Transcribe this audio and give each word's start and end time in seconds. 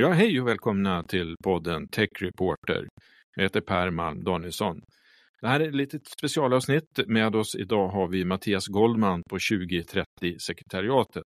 Ja, 0.00 0.10
hej 0.12 0.40
och 0.40 0.48
välkomna 0.48 1.02
till 1.02 1.36
podden 1.44 1.88
Tech 1.88 2.08
Reporter. 2.20 2.88
Jag 3.36 3.42
heter 3.42 3.60
Per 3.60 3.90
Malm 3.90 4.24
Danielsson. 4.24 4.80
Det 5.40 5.48
här 5.48 5.60
är 5.60 5.68
ett 5.68 5.74
litet 5.74 6.06
specialavsnitt. 6.06 7.00
Med 7.06 7.36
oss 7.36 7.54
idag 7.54 7.88
har 7.88 8.08
vi 8.08 8.24
Mattias 8.24 8.66
Goldman 8.66 9.22
på 9.30 9.38
2030-sekretariatet. 9.38 11.22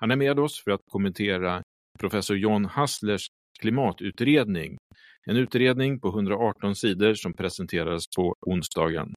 Han 0.00 0.10
är 0.10 0.16
med 0.16 0.38
oss 0.38 0.64
för 0.64 0.70
att 0.70 0.80
kommentera 0.90 1.62
professor 1.98 2.36
John 2.36 2.64
Hasslers 2.64 3.26
klimatutredning. 3.60 4.76
En 5.26 5.36
utredning 5.36 6.00
på 6.00 6.08
118 6.08 6.76
sidor 6.76 7.14
som 7.14 7.32
presenterades 7.32 8.04
på 8.16 8.34
onsdagen. 8.46 9.14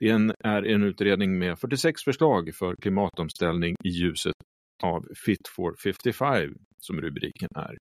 Det 0.00 0.08
är 0.44 0.62
en 0.62 0.82
utredning 0.82 1.38
med 1.38 1.58
46 1.58 2.02
förslag 2.04 2.54
för 2.54 2.76
klimatomställning 2.76 3.76
i 3.84 3.88
ljuset 3.88 4.34
av 4.82 5.06
Fit 5.24 5.48
for 5.56 5.74
55 5.84 6.54
som 6.78 7.00
rubriken 7.00 7.48
är. 7.54 7.87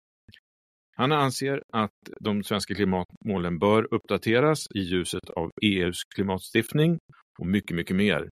Han 0.98 1.12
anser 1.12 1.62
att 1.72 1.90
de 2.20 2.42
svenska 2.42 2.74
klimatmålen 2.74 3.58
bör 3.58 3.94
uppdateras 3.94 4.66
i 4.74 4.78
ljuset 4.80 5.30
av 5.30 5.50
EUs 5.62 6.04
klimatstiftning 6.14 6.98
och 7.38 7.46
mycket, 7.46 7.76
mycket 7.76 7.96
mer. 7.96 8.28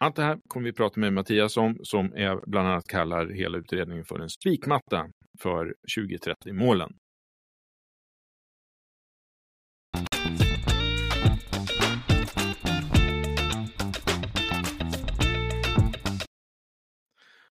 Allt 0.00 0.16
det 0.16 0.22
här 0.22 0.38
kommer 0.48 0.66
vi 0.66 0.72
prata 0.72 1.00
med 1.00 1.12
Mattias 1.12 1.56
om 1.56 1.78
som 1.82 2.12
är, 2.14 2.50
bland 2.50 2.68
annat 2.68 2.84
kallar 2.88 3.26
hela 3.26 3.58
utredningen 3.58 4.04
för 4.04 4.18
en 4.18 4.28
spikmatta 4.28 5.10
för 5.42 5.74
2030-målen. 5.96 6.90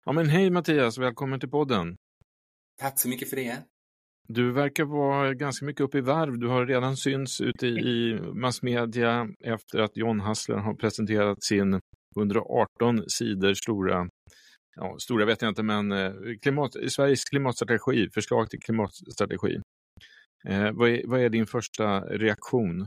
Ja, 0.06 0.12
men 0.12 0.30
hej 0.30 0.50
Mattias, 0.50 0.98
välkommen 0.98 1.40
till 1.40 1.50
podden. 1.50 1.98
Tack 2.80 3.00
så 3.00 3.10
mycket 3.10 3.30
för 3.30 3.36
det. 3.36 3.71
Du 4.34 4.52
verkar 4.52 4.84
vara 4.84 5.34
ganska 5.34 5.66
mycket 5.66 5.82
uppe 5.82 5.98
i 5.98 6.02
varv. 6.02 6.40
Du 6.40 6.48
har 6.48 6.66
redan 6.66 6.98
synts 6.98 7.42
ute 7.42 7.68
i 7.68 8.20
massmedia 8.34 9.28
efter 9.44 9.80
att 9.80 9.98
John 9.98 10.20
Hassler 10.20 10.58
har 10.58 10.74
presenterat 10.74 11.44
sin 11.44 11.80
118 12.18 13.10
sidor 13.10 13.54
stora, 13.54 14.08
ja, 14.76 14.96
stora 15.00 15.26
vet 15.26 15.42
jag 15.42 15.50
inte, 15.50 15.64
men 15.64 15.92
eh, 15.92 16.14
klimat, 16.42 16.72
Sveriges 16.90 17.24
klimatstrategi, 17.24 18.10
förslag 18.14 18.50
till 18.50 18.60
klimatstrategi. 18.60 19.62
Eh, 20.48 20.72
vad, 20.72 20.90
är, 20.90 21.08
vad 21.08 21.20
är 21.20 21.30
din 21.30 21.48
första 21.48 22.00
reaktion? 22.00 22.86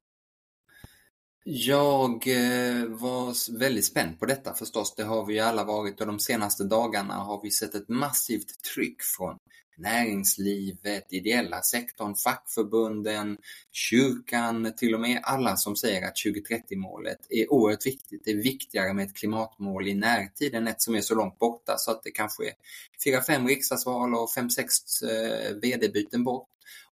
Jag 1.44 2.10
eh, 2.10 2.84
var 2.88 3.58
väldigt 3.58 3.84
spänd 3.84 4.20
på 4.20 4.26
detta 4.26 4.54
förstås. 4.54 4.94
Det 4.96 5.04
har 5.04 5.26
vi 5.26 5.40
alla 5.40 5.64
varit 5.64 6.00
och 6.00 6.06
de 6.06 6.18
senaste 6.18 6.64
dagarna 6.64 7.14
har 7.14 7.42
vi 7.42 7.50
sett 7.50 7.74
ett 7.74 7.88
massivt 7.88 8.62
tryck 8.74 9.02
från 9.16 9.36
näringslivet, 9.76 11.12
ideella 11.12 11.62
sektorn, 11.62 12.14
fackförbunden, 12.14 13.38
kyrkan, 13.72 14.72
till 14.76 14.94
och 14.94 15.00
med 15.00 15.20
alla 15.22 15.56
som 15.56 15.76
säger 15.76 16.06
att 16.06 16.14
2030-målet 16.26 17.18
är 17.30 17.52
oerhört 17.52 17.86
viktigt. 17.86 18.22
Det 18.24 18.30
är 18.30 18.42
viktigare 18.42 18.92
med 18.94 19.06
ett 19.06 19.16
klimatmål 19.16 19.88
i 19.88 19.94
närtid 19.94 20.54
än 20.54 20.68
ett 20.68 20.82
som 20.82 20.94
är 20.94 21.00
så 21.00 21.14
långt 21.14 21.38
borta 21.38 21.74
så 21.78 21.90
att 21.90 22.02
det 22.02 22.10
kanske 22.10 22.44
är 22.44 22.52
fyra, 23.04 23.22
fem 23.22 23.48
riksdagsval 23.48 24.14
och 24.14 24.32
fem, 24.32 24.50
sex 24.50 25.02
eh, 25.02 25.54
vd-byten 25.62 26.24
bort. 26.24 26.48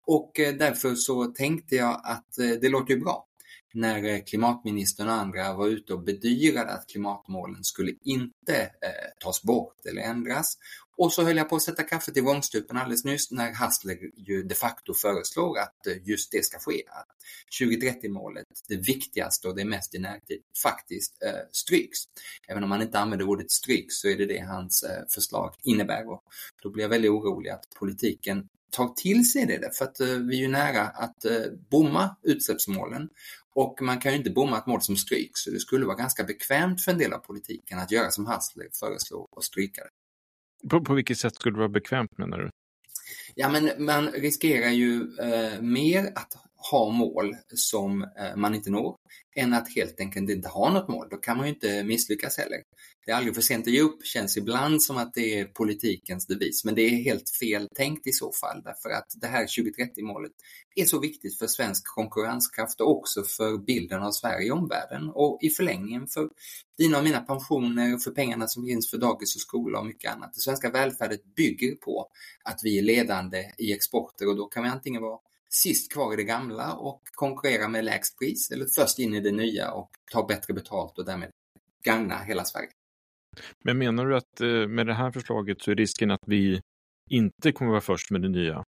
Och 0.06 0.40
eh, 0.40 0.54
därför 0.54 0.94
så 0.94 1.24
tänkte 1.24 1.76
jag 1.76 2.00
att 2.04 2.38
eh, 2.38 2.48
det 2.48 2.68
låter 2.68 2.94
ju 2.94 3.00
bra 3.00 3.26
när 3.74 4.04
eh, 4.04 4.20
klimatministern 4.26 5.08
och 5.08 5.14
andra 5.14 5.54
var 5.54 5.68
ute 5.68 5.92
och 5.92 6.02
bedyrade 6.02 6.72
att 6.72 6.88
klimatmålen 6.88 7.64
skulle 7.64 7.92
inte 8.04 8.60
eh, 8.62 9.24
tas 9.24 9.42
bort 9.42 9.86
eller 9.86 10.02
ändras. 10.02 10.58
Och 10.96 11.12
så 11.12 11.22
höll 11.22 11.36
jag 11.36 11.48
på 11.48 11.56
att 11.56 11.62
sätta 11.62 11.82
kaffet 11.82 12.16
i 12.16 12.20
vrångstrupen 12.20 12.76
alldeles 12.76 13.04
nyss 13.04 13.30
när 13.30 13.52
Hassler 13.52 13.98
ju 14.16 14.42
de 14.42 14.54
facto 14.54 14.94
föreslår 14.94 15.58
att 15.58 15.86
eh, 15.86 15.96
just 16.04 16.32
det 16.32 16.44
ska 16.44 16.58
ske. 16.58 16.82
Att 16.88 17.08
2030-målet, 17.60 18.46
det 18.68 18.76
viktigaste 18.76 19.48
och 19.48 19.56
det 19.56 19.64
mest 19.64 19.94
i 19.94 19.98
närtid, 19.98 20.42
faktiskt 20.62 21.22
eh, 21.22 21.40
stryks. 21.52 21.98
Även 22.48 22.64
om 22.64 22.70
han 22.70 22.82
inte 22.82 22.98
använder 22.98 23.28
ordet 23.28 23.50
stryks 23.50 23.94
så 23.94 24.08
är 24.08 24.16
det 24.16 24.26
det 24.26 24.40
hans 24.40 24.82
eh, 24.82 25.02
förslag 25.14 25.54
innebär. 25.62 26.10
Och 26.10 26.22
då 26.62 26.70
blir 26.70 26.84
jag 26.84 26.88
väldigt 26.88 27.10
orolig 27.10 27.50
att 27.50 27.64
politiken 27.78 28.48
tar 28.72 28.88
till 28.88 29.30
sig 29.30 29.46
det, 29.46 29.76
för 29.76 29.84
att 29.84 30.00
eh, 30.00 30.06
vi 30.06 30.36
är 30.36 30.40
ju 30.40 30.48
nära 30.48 30.82
att 30.82 31.24
eh, 31.24 31.42
bomma 31.70 32.16
utsläppsmålen 32.22 33.08
och 33.54 33.82
man 33.82 34.00
kan 34.00 34.12
ju 34.12 34.18
inte 34.18 34.30
bomma 34.30 34.58
ett 34.58 34.66
mål 34.66 34.82
som 34.82 34.96
stryks, 34.96 35.40
så 35.40 35.50
det 35.50 35.60
skulle 35.60 35.86
vara 35.86 35.96
ganska 35.96 36.24
bekvämt 36.24 36.84
för 36.84 36.92
en 36.92 36.98
del 36.98 37.12
av 37.12 37.18
politiken 37.18 37.78
att 37.78 37.90
göra 37.90 38.10
som 38.10 38.26
Hassler 38.26 38.68
föreslår 38.80 39.28
och 39.30 39.44
stryka 39.44 39.82
det. 39.82 39.90
På, 40.70 40.84
på 40.84 40.94
vilket 40.94 41.18
sätt 41.18 41.34
skulle 41.34 41.54
det 41.54 41.58
vara 41.58 41.68
bekvämt 41.68 42.18
menar 42.18 42.38
du? 42.38 42.50
Ja, 43.34 43.48
men 43.48 43.84
man 43.84 44.08
riskerar 44.08 44.70
ju 44.70 45.00
eh, 45.20 45.60
mer 45.60 46.12
att 46.14 46.36
ha 46.70 46.90
mål 46.90 47.36
som 47.54 48.02
eh, 48.02 48.36
man 48.36 48.54
inte 48.54 48.70
når 48.70 48.96
än 49.36 49.52
att 49.52 49.74
helt 49.74 50.00
enkelt 50.00 50.30
inte 50.30 50.48
ha 50.48 50.72
något 50.72 50.88
mål. 50.88 51.08
Då 51.10 51.16
kan 51.16 51.36
man 51.36 51.46
ju 51.46 51.52
inte 51.52 51.84
misslyckas 51.84 52.38
heller. 52.38 52.58
Det 53.06 53.12
är 53.12 53.16
aldrig 53.16 53.34
för 53.34 53.42
sent 53.42 53.66
att 53.66 53.72
ge 53.72 53.80
upp, 53.80 54.06
känns 54.06 54.36
ibland 54.36 54.82
som 54.82 54.96
att 54.96 55.14
det 55.14 55.38
är 55.38 55.44
politikens 55.44 56.26
devis, 56.26 56.64
men 56.64 56.74
det 56.74 56.82
är 56.82 56.90
helt 56.90 57.30
fel 57.40 57.68
tänkt 57.74 58.06
i 58.06 58.12
så 58.12 58.32
fall 58.32 58.62
därför 58.64 58.90
att 58.90 59.06
det 59.20 59.26
här 59.26 59.46
2030-målet 59.46 60.32
är 60.74 60.84
så 60.84 61.00
viktigt 61.00 61.38
för 61.38 61.46
svensk 61.46 61.86
konkurrenskraft 61.86 62.80
och 62.80 62.90
också 62.90 63.22
för 63.22 63.58
bilden 63.58 64.02
av 64.02 64.10
Sverige 64.10 64.46
i 64.46 64.50
omvärlden 64.50 65.10
och 65.14 65.38
i 65.42 65.50
förlängningen 65.50 66.06
för 66.06 66.28
dina 66.78 66.98
och 66.98 67.04
mina 67.04 67.20
pensioner, 67.20 67.98
för 67.98 68.10
pengarna 68.10 68.48
som 68.48 68.66
finns 68.66 68.90
för 68.90 68.98
dagis 68.98 69.34
och 69.34 69.40
skola 69.40 69.78
och 69.78 69.86
mycket 69.86 70.14
annat. 70.14 70.34
Det 70.34 70.40
svenska 70.40 70.70
välfärdet 70.70 71.34
bygger 71.36 71.74
på 71.74 72.08
att 72.44 72.60
vi 72.62 72.78
är 72.78 72.82
ledande 72.82 73.52
i 73.58 73.72
exporter 73.72 74.28
och 74.28 74.36
då 74.36 74.46
kan 74.46 74.62
vi 74.62 74.68
antingen 74.68 75.02
vara 75.02 75.18
sist 75.54 75.92
kvar 75.92 76.12
i 76.12 76.16
det 76.16 76.24
gamla 76.24 76.72
och 76.72 77.02
konkurrera 77.14 77.68
med 77.68 77.84
lägst 77.84 78.18
pris 78.18 78.50
eller 78.50 78.66
först 78.76 78.98
in 78.98 79.14
i 79.14 79.20
det 79.20 79.32
nya 79.32 79.72
och 79.72 79.90
ta 80.12 80.26
bättre 80.26 80.54
betalt 80.54 80.98
och 80.98 81.04
därmed 81.04 81.30
gagna 81.84 82.18
hela 82.18 82.44
Sverige. 82.44 82.68
Men 83.64 83.78
menar 83.78 84.06
du 84.06 84.16
att 84.16 84.40
eh, 84.40 84.68
med 84.68 84.86
det 84.86 84.94
här 84.94 85.10
förslaget 85.10 85.62
så 85.62 85.70
är 85.70 85.74
risken 85.74 86.10
att 86.10 86.22
vi 86.26 86.60
inte 87.10 87.52
kommer 87.52 87.70
vara 87.70 87.80
först 87.80 88.10
med 88.10 88.22
det 88.22 88.28
nya? 88.28 88.64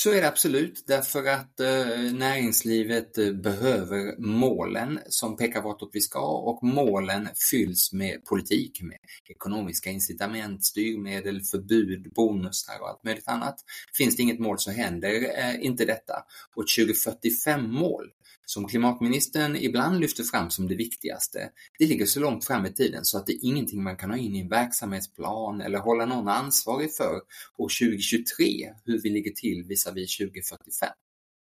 Så 0.00 0.12
är 0.12 0.20
det 0.20 0.28
absolut, 0.28 0.84
därför 0.86 1.24
att 1.24 1.60
eh, 1.60 2.12
näringslivet 2.12 3.18
eh, 3.18 3.32
behöver 3.32 4.16
målen 4.18 5.00
som 5.08 5.36
pekar 5.36 5.62
vartåt 5.62 5.90
vi 5.92 6.00
ska 6.00 6.20
och 6.20 6.62
målen 6.62 7.28
fylls 7.50 7.92
med 7.92 8.24
politik, 8.24 8.82
med 8.82 8.98
ekonomiska 9.28 9.90
incitament, 9.90 10.64
styrmedel, 10.64 11.42
förbud, 11.42 12.12
bonusar 12.12 12.80
och 12.80 12.88
allt 12.88 13.04
möjligt 13.04 13.28
annat. 13.28 13.56
Finns 13.96 14.16
det 14.16 14.22
inget 14.22 14.38
mål 14.38 14.58
så 14.58 14.70
händer 14.70 15.38
eh, 15.38 15.64
inte 15.64 15.84
detta. 15.84 16.24
Och 16.56 16.64
2045-mål 16.78 18.04
som 18.48 18.68
klimatministern 18.68 19.56
ibland 19.56 20.00
lyfter 20.00 20.24
fram 20.24 20.50
som 20.50 20.68
det 20.68 20.74
viktigaste, 20.74 21.50
det 21.78 21.86
ligger 21.86 22.06
så 22.06 22.20
långt 22.20 22.44
fram 22.44 22.66
i 22.66 22.72
tiden 22.72 23.04
så 23.04 23.18
att 23.18 23.26
det 23.26 23.32
är 23.32 23.38
ingenting 23.42 23.82
man 23.82 23.96
kan 23.96 24.10
ha 24.10 24.16
in 24.16 24.34
i 24.34 24.40
en 24.40 24.48
verksamhetsplan 24.48 25.60
eller 25.60 25.78
hålla 25.78 26.06
någon 26.06 26.28
ansvarig 26.28 26.94
för 26.94 27.14
år 27.58 27.68
2023, 27.88 28.44
hur 28.84 29.02
vi 29.02 29.10
ligger 29.10 29.30
till 29.30 29.64
visavi 29.68 30.06
2045. 30.06 30.88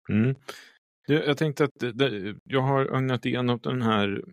Mm. 0.09 0.35
Jag 1.07 1.38
tänkte 1.38 1.63
att 1.63 1.84
jag 2.44 2.61
har 2.61 2.95
ögnat 2.95 3.25
igenom 3.25 3.59
den 3.63 3.81
här 3.81 4.23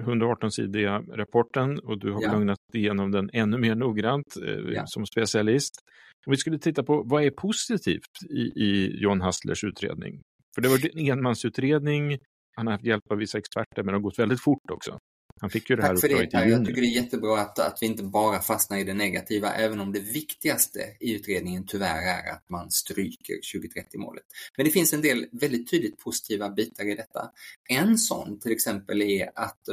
118-sidiga 0.00 0.98
rapporten 0.98 1.78
och 1.78 1.98
du 1.98 2.12
har 2.12 2.22
ja. 2.22 2.36
ögnat 2.36 2.58
igenom 2.74 3.10
den 3.10 3.30
ännu 3.32 3.58
mer 3.58 3.74
noggrant 3.74 4.36
eh, 4.36 4.72
ja. 4.74 4.86
som 4.86 5.06
specialist. 5.06 5.74
Om 6.26 6.30
vi 6.30 6.36
skulle 6.36 6.58
titta 6.58 6.82
på 6.82 7.02
vad 7.02 7.24
är 7.24 7.30
positivt 7.30 8.22
i, 8.30 8.40
i 8.40 8.96
John 9.02 9.20
Hasslers 9.20 9.64
utredning? 9.64 10.22
För 10.54 10.62
det 10.62 10.68
var 10.68 10.98
en 10.98 11.18
enmansutredning, 11.18 12.18
han 12.56 12.66
har 12.66 12.72
haft 12.72 12.84
hjälp 12.84 13.10
av 13.10 13.18
vissa 13.18 13.38
experter, 13.38 13.82
men 13.82 13.86
det 13.86 13.92
har 13.92 14.00
gått 14.00 14.18
väldigt 14.18 14.42
fort 14.42 14.70
också. 14.72 14.98
Han 15.40 15.50
fick 15.50 15.70
ju 15.70 15.76
det 15.76 15.82
här 15.82 15.90
Tack 15.90 16.00
för 16.00 16.08
det 16.08 16.30
Per. 16.30 16.46
Jag 16.46 16.66
tycker 16.66 16.80
det 16.80 16.86
är 16.86 17.02
jättebra 17.02 17.40
att, 17.40 17.58
att 17.58 17.78
vi 17.80 17.86
inte 17.86 18.02
bara 18.02 18.40
fastnar 18.40 18.78
i 18.78 18.84
det 18.84 18.94
negativa, 18.94 19.50
även 19.54 19.80
om 19.80 19.92
det 19.92 20.00
viktigaste 20.00 20.78
i 21.00 21.14
utredningen 21.14 21.66
tyvärr 21.66 22.02
är 22.02 22.32
att 22.32 22.50
man 22.50 22.70
stryker 22.70 23.34
2030-målet. 23.34 24.24
Men 24.56 24.66
det 24.66 24.72
finns 24.72 24.92
en 24.92 25.02
del 25.02 25.26
väldigt 25.32 25.70
tydligt 25.70 25.98
positiva 25.98 26.50
bitar 26.50 26.90
i 26.92 26.94
detta. 26.94 27.30
En 27.68 27.98
sån 27.98 28.40
till 28.40 28.52
exempel 28.52 29.02
är 29.02 29.30
att 29.34 29.68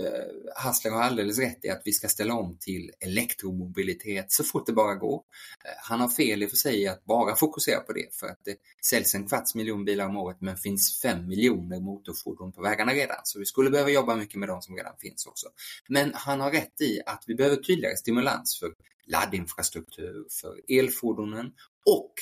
eh, 0.00 0.62
Hassler 0.62 0.90
har 0.90 1.02
alldeles 1.02 1.38
rätt 1.38 1.64
i 1.64 1.68
att 1.68 1.82
vi 1.84 1.92
ska 1.92 2.08
ställa 2.08 2.34
om 2.34 2.58
till 2.60 2.90
elektromobilitet 3.00 4.32
så 4.32 4.44
fort 4.44 4.66
det 4.66 4.72
bara 4.72 4.94
går. 4.94 5.22
Eh, 5.64 5.70
han 5.82 6.00
har 6.00 6.08
fel 6.08 6.42
i 6.42 6.46
och 6.46 6.50
för 6.50 6.56
sig 6.56 6.88
att 6.88 7.04
bara 7.04 7.36
fokusera 7.36 7.80
på 7.80 7.92
det 7.92 8.14
för 8.14 8.26
att 8.26 8.40
det 8.44 8.56
säljs 8.86 9.14
en 9.14 9.28
kvarts 9.28 9.54
miljon 9.54 9.84
bilar 9.84 10.06
om 10.06 10.16
året 10.16 10.36
men 10.40 10.56
finns 10.56 11.00
fem 11.02 11.28
miljoner 11.28 11.80
motorfordon 11.80 12.52
på 12.52 12.62
vägarna 12.62 12.92
redan. 12.92 13.20
Så 13.24 13.38
vi 13.38 13.44
skulle 13.44 13.70
behöva 13.70 13.90
jobba 13.90 14.16
mycket 14.16 14.40
med 14.40 14.48
de 14.48 14.62
som 14.62 14.76
redan 14.76 14.96
finns 14.98 15.26
också. 15.26 15.46
Men 15.88 16.10
han 16.14 16.40
har 16.40 16.50
rätt 16.50 16.80
i 16.80 17.00
att 17.06 17.24
vi 17.26 17.34
behöver 17.34 17.56
tydligare 17.56 17.96
stimulans 17.96 18.58
för 18.60 18.72
laddinfrastruktur, 19.06 20.26
för 20.40 20.78
elfordonen 20.78 21.52
och 21.86 22.14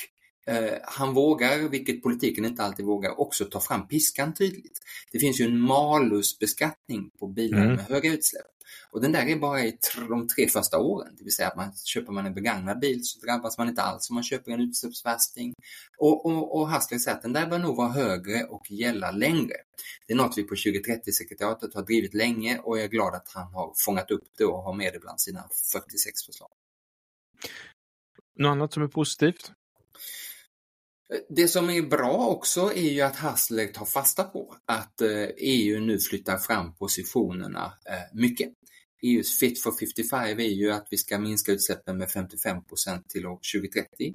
han 0.85 1.15
vågar, 1.15 1.69
vilket 1.69 2.03
politiken 2.03 2.45
inte 2.45 2.63
alltid 2.63 2.87
vågar, 2.87 3.21
också 3.21 3.45
ta 3.45 3.61
fram 3.61 3.89
piskan 3.89 4.35
tydligt. 4.35 4.81
Det 5.13 5.19
finns 5.19 5.41
ju 5.41 5.45
en 5.45 5.61
malusbeskattning 5.61 7.11
på 7.19 7.27
bilar 7.27 7.65
mm. 7.65 7.77
med 7.77 7.85
höga 7.85 8.13
utsläpp. 8.13 8.47
Och 8.91 9.01
den 9.01 9.13
där 9.13 9.27
är 9.27 9.37
bara 9.37 9.65
i 9.65 9.79
de 10.09 10.29
tre 10.29 10.49
första 10.49 10.79
åren, 10.79 11.15
det 11.19 11.25
vill 11.25 11.33
säga 11.33 11.49
att 11.49 11.57
man, 11.57 11.73
köper 11.85 12.13
man 12.13 12.27
en 12.27 12.35
begagnad 12.35 12.81
bil 12.81 13.01
så 13.05 13.27
drabbas 13.27 13.59
man 13.59 13.69
inte 13.69 13.83
alls 13.83 14.11
om 14.11 14.15
man 14.15 14.23
köper 14.23 14.53
en 14.53 14.61
utsläppsvärsting. 14.61 15.55
Och, 15.99 16.27
och, 16.27 16.57
och 16.57 16.69
Hassler 16.69 16.99
säger 16.99 17.17
att 17.17 17.23
den 17.23 17.33
där 17.33 17.47
bör 17.47 17.59
nog 17.59 17.77
vara 17.77 17.89
högre 17.89 18.45
och 18.45 18.71
gälla 18.71 19.11
längre. 19.11 19.55
Det 20.07 20.13
är 20.13 20.17
något 20.17 20.39
vi 20.39 20.43
på 20.43 20.55
2030-sekretariatet 20.55 21.75
har 21.75 21.83
drivit 21.83 22.15
länge 22.15 22.59
och 22.59 22.79
jag 22.79 22.85
är 22.85 22.89
glad 22.89 23.15
att 23.15 23.29
han 23.35 23.53
har 23.53 23.73
fångat 23.77 24.11
upp 24.11 24.29
det 24.39 24.45
och 24.45 24.63
har 24.63 24.75
med 24.75 24.93
det 24.93 24.99
bland 24.99 25.21
sina 25.21 25.49
46 25.73 26.23
förslag. 26.27 26.51
Något 28.39 28.51
annat 28.51 28.73
som 28.73 28.83
är 28.83 28.89
positivt? 28.89 29.53
Det 31.29 31.49
som 31.49 31.71
är 31.71 31.83
bra 31.83 32.27
också 32.27 32.73
är 32.75 32.91
ju 32.91 33.01
att 33.01 33.17
Hassler 33.17 33.67
tar 33.67 33.85
fasta 33.85 34.25
på 34.25 34.57
att 34.67 35.01
eh, 35.01 35.29
EU 35.37 35.81
nu 35.81 35.99
flyttar 35.99 36.39
fram 36.39 36.75
positionerna 36.75 37.73
eh, 37.91 38.19
mycket. 38.19 38.53
EUs 39.03 39.39
Fit 39.39 39.63
for 39.63 39.73
55 39.73 40.41
är 40.41 40.45
ju 40.45 40.71
att 40.73 40.87
vi 40.91 40.97
ska 40.97 41.19
minska 41.19 41.53
utsläppen 41.53 41.99
med 41.99 42.11
55 42.11 42.65
procent 42.65 43.09
till 43.09 43.27
år 43.27 43.39
2030 43.55 44.15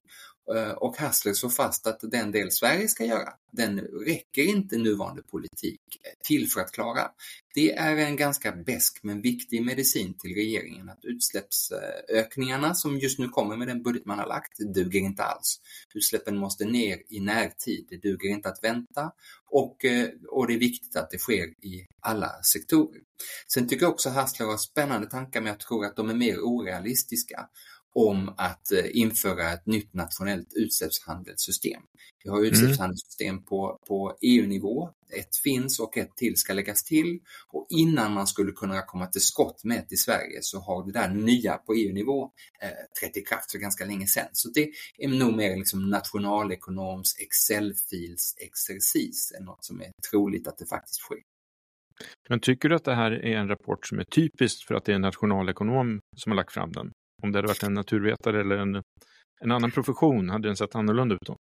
Eh, 0.56 0.72
och 0.72 0.98
Hassler 0.98 1.34
slår 1.34 1.50
fast 1.50 1.88
att 1.88 2.00
den 2.02 2.32
del 2.32 2.52
Sverige 2.52 2.88
ska 2.88 3.06
göra, 3.06 3.34
den 3.52 3.80
räcker 3.80 4.42
inte 4.42 4.78
nuvarande 4.78 5.22
politik 5.22 5.82
till 6.24 6.50
för 6.50 6.62
att 6.62 6.72
klara. 6.72 7.12
Det 7.54 7.74
är 7.74 7.98
en 7.98 8.16
ganska 8.16 8.52
besk 8.52 9.00
men 9.04 9.22
viktig 9.22 9.66
medicin 9.66 10.14
till 10.18 10.34
regeringen 10.34 10.90
att 10.90 11.06
utsläppsökningarna 11.06 12.76
som 12.76 13.00
just 13.00 13.20
nu 13.20 13.30
kommer 13.30 13.58
med 13.58 13.68
den 13.68 13.84
budget 13.84 14.06
man 14.06 14.20
har 14.20 14.28
lagt 14.28 14.58
duger 14.58 15.00
inte 15.00 15.24
alls. 15.24 15.60
Utsläppen 15.94 16.38
måste 16.38 16.66
ner 16.66 17.02
i 17.10 17.20
närtid, 17.20 17.86
det 17.90 17.98
duger 17.98 18.30
inte 18.30 18.50
att 18.50 18.64
vänta 18.64 19.12
och, 19.52 19.86
eh, 19.86 20.10
och 20.30 20.48
det 20.48 20.54
är 20.54 20.60
viktigt 20.60 20.96
att 20.96 21.12
det 21.12 21.18
sker 21.18 21.46
i 21.46 21.88
alla 22.02 22.44
sektorer. 22.44 23.02
Sen 23.48 23.68
tycker 23.68 23.86
jag 23.86 23.94
också 23.94 24.10
Hassler 24.10 24.46
har 24.46 24.58
spännande 24.58 25.10
tankar 25.10 25.42
men 25.42 25.48
jag 25.48 25.60
tror 25.60 25.86
att 25.86 25.96
de 25.96 26.10
är 26.10 26.16
mer 26.16 26.40
orealistiska 26.40 27.50
om 27.96 28.34
att 28.38 28.72
eh, 28.72 28.86
införa 28.92 29.54
ett 29.54 29.66
nytt 29.66 29.94
nationellt 29.94 30.54
utsläppshandelssystem. 30.56 31.82
Vi 32.24 32.30
har 32.30 32.38
mm. 32.38 32.50
utsläppshandelssystem 32.50 33.30
mm. 33.30 33.44
på, 33.44 33.78
på 33.88 34.18
EU-nivå. 34.22 34.90
Ett 35.20 35.36
finns 35.44 35.80
och 35.80 35.98
ett 35.98 36.16
till 36.16 36.38
ska 36.38 36.54
läggas 36.54 36.84
till. 36.84 37.20
Och 37.48 37.68
innan 37.70 38.14
man 38.14 38.28
skulle 38.28 38.52
kunna 38.52 38.82
komma 38.82 39.08
till 39.08 39.22
skott 39.22 39.64
med 39.64 39.80
ett 39.80 39.94
i 39.94 39.98
Sverige 39.98 40.40
så 40.42 40.60
har 40.60 40.86
det 40.86 40.92
där 40.92 41.10
nya 41.10 41.54
på 41.58 41.74
EU-nivå 41.74 42.32
eh, 42.62 42.70
trätt 43.00 43.18
i 43.18 43.22
kraft 43.22 43.52
för 43.52 43.60
ganska 43.60 43.86
länge 43.86 44.08
sedan. 44.08 44.30
Så 44.32 44.50
det 44.50 44.70
är 44.98 45.08
nog 45.08 45.36
mer 45.36 45.58
liksom 45.58 45.90
nationalekonoms 45.90 47.16
Excel-fils 47.20 48.36
exercis 48.38 49.32
än 49.40 49.46
något 49.46 49.66
som 49.66 49.82
är 49.82 49.92
troligt 50.12 50.48
att 50.48 50.58
det 50.58 50.66
faktiskt 50.66 51.00
sker. 51.00 51.18
Men 52.30 52.40
tycker 52.40 52.70
du 52.70 52.76
att 52.76 52.86
det 52.86 52.96
här 52.96 53.12
är 53.12 53.38
en 53.38 53.48
rapport 53.48 53.88
som 53.88 54.00
är 54.00 54.04
typisk 54.04 54.68
för 54.68 54.76
att 54.76 54.86
det 54.86 54.92
är 54.92 54.96
en 54.96 55.02
nationalekonom 55.02 56.00
som 56.18 56.32
har 56.32 56.36
lagt 56.38 56.54
fram 56.54 56.72
den? 56.72 56.92
Om 57.22 57.32
det 57.32 57.38
hade 57.38 57.48
varit 57.48 57.64
en 57.64 57.74
naturvetare 57.74 58.42
eller 58.42 58.58
en, 58.58 58.76
en 59.42 59.52
annan 59.52 59.72
profession, 59.72 60.30
hade 60.30 60.48
den 60.48 60.58
sett 60.58 60.76
annorlunda 60.76 61.16
ut 61.16 61.22
då? 61.26 61.38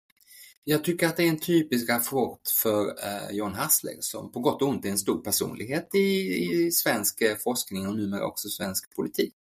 Jag 0.69 0.83
tycker 0.83 1.07
att 1.07 1.17
det 1.17 1.23
är 1.23 1.29
en 1.29 1.39
typisk 1.39 1.89
rapport 1.89 2.41
för 2.63 2.87
eh, 2.87 3.35
John 3.35 3.53
Hassler 3.53 3.97
som 3.99 4.31
på 4.31 4.39
gott 4.39 4.61
och 4.61 4.67
ont 4.67 4.85
är 4.85 4.89
en 4.89 4.97
stor 4.97 5.21
personlighet 5.21 5.95
i, 5.95 5.97
i 5.97 6.71
svensk 6.71 7.21
eh, 7.21 7.35
forskning 7.43 7.87
och 7.87 7.95
numera 7.95 8.25
också 8.25 8.49
svensk 8.49 8.95
politik. 8.95 9.35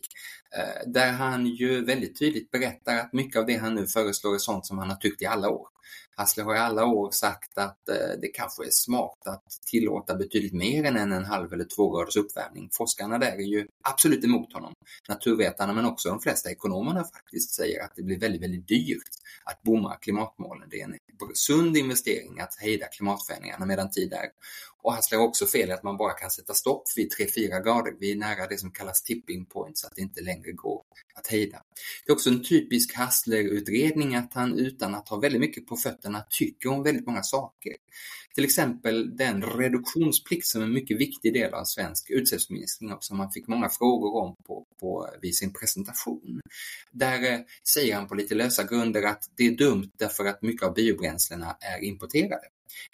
Eh, 0.59 0.93
där 0.93 1.13
han 1.13 1.47
ju 1.47 1.85
väldigt 1.85 2.19
tydligt 2.19 2.51
berättar 2.51 2.97
att 2.97 3.13
mycket 3.13 3.41
av 3.41 3.47
det 3.47 3.57
han 3.57 3.75
nu 3.75 3.87
föreslår 3.87 4.35
är 4.35 4.39
sånt 4.39 4.67
som 4.67 4.79
han 4.79 4.91
har 4.91 4.97
tyckt 4.97 5.23
i 5.23 5.27
alla 5.27 5.51
år. 5.51 5.67
Hassler 6.17 6.45
har 6.45 6.55
i 6.55 6.59
alla 6.59 6.85
år 6.85 7.11
sagt 7.11 7.59
att 7.59 7.89
eh, 7.89 8.21
det 8.21 8.29
kanske 8.29 8.65
är 8.65 8.71
smart 8.71 9.27
att 9.27 9.45
tillåta 9.67 10.15
betydligt 10.15 10.53
mer 10.53 10.85
än 10.85 10.97
en, 10.97 11.13
en 11.13 11.25
halv 11.25 11.53
eller 11.53 11.65
två 11.65 11.91
graders 11.91 12.17
uppvärmning. 12.17 12.69
Forskarna 12.73 13.19
där 13.19 13.33
är 13.33 13.47
ju 13.47 13.67
absolut 13.83 14.25
emot 14.25 14.53
honom. 14.53 14.73
Naturvetarna 15.09 15.73
men 15.73 15.85
också 15.85 16.09
de 16.09 16.21
flesta 16.21 16.51
ekonomerna 16.51 17.05
faktiskt 17.05 17.55
säger 17.55 17.85
att 17.85 17.93
det 17.97 18.03
blir 18.03 18.21
väldigt, 18.21 18.43
väldigt 18.43 18.69
dyrt 18.69 19.11
att 19.45 19.63
bomma 19.63 19.97
klimatmålen. 19.97 20.69
Det 20.71 20.81
är 20.81 20.85
en 20.85 20.99
sund 21.35 21.77
investering 21.77 22.41
att 22.41 22.57
hejda 22.59 22.87
klimatförändringarna 22.87 23.67
medan 23.67 23.91
tid 23.91 24.13
är. 24.13 24.27
Och 24.83 24.93
Hassler 24.93 25.19
har 25.19 25.27
också 25.27 25.47
fel 25.47 25.69
i 25.69 25.73
att 25.73 25.83
man 25.83 25.97
bara 25.97 26.13
kan 26.13 26.31
sätta 26.31 26.55
stopp 26.55 26.83
vid 26.97 27.13
3-4 27.13 27.65
grader. 27.65 27.93
Vi 28.01 28.13
är 28.13 28.17
nära 28.17 28.47
det 28.47 28.59
som 28.59 28.71
kallas 28.71 29.03
tipping 29.03 29.47
point 29.47 29.79
så 29.79 29.87
att 29.87 29.93
det 29.97 30.03
inte 30.03 30.21
längre 30.21 30.53
går 30.53 30.83
att 31.15 31.27
hejda. 31.27 31.63
Det 32.05 32.13
är 32.13 32.15
också 32.15 32.31
en 32.31 32.45
typisk 32.45 32.95
Hassler-utredning 32.95 34.15
att 34.15 34.35
han 34.35 34.59
utan 34.59 34.95
att 34.95 35.09
ha 35.09 35.17
väldigt 35.17 35.41
mycket 35.41 35.67
på 35.67 35.77
fötterna 35.77 36.06
tycker 36.31 36.69
om 36.69 36.83
väldigt 36.83 37.07
många 37.07 37.23
saker. 37.23 37.73
Till 38.35 38.45
exempel 38.45 39.17
den 39.17 39.43
reduktionsplikt 39.43 40.47
som 40.47 40.61
är 40.61 40.67
en 40.67 40.73
mycket 40.73 40.99
viktig 41.01 41.33
del 41.33 41.55
av 41.55 41.65
svensk 41.65 42.11
utsläppsminskning 42.11 42.93
och 42.93 43.05
som 43.05 43.17
man 43.17 43.33
fick 43.33 43.49
många 43.49 43.69
frågor 43.69 44.23
om 44.23 44.35
på, 44.47 44.65
på, 44.81 45.11
vid 45.23 45.37
sin 45.37 45.53
presentation. 45.53 46.41
Där 46.93 47.33
eh, 47.33 47.41
säger 47.75 47.95
han 47.95 48.09
på 48.09 48.15
lite 48.15 48.35
lösa 48.35 48.65
grunder 48.65 49.03
att 49.03 49.31
det 49.37 49.47
är 49.47 49.51
dumt 49.51 49.91
därför 49.99 50.25
att 50.25 50.43
mycket 50.43 50.63
av 50.63 50.75
biobränslena 50.75 51.57
är 51.61 51.85
importerade. 51.85 52.47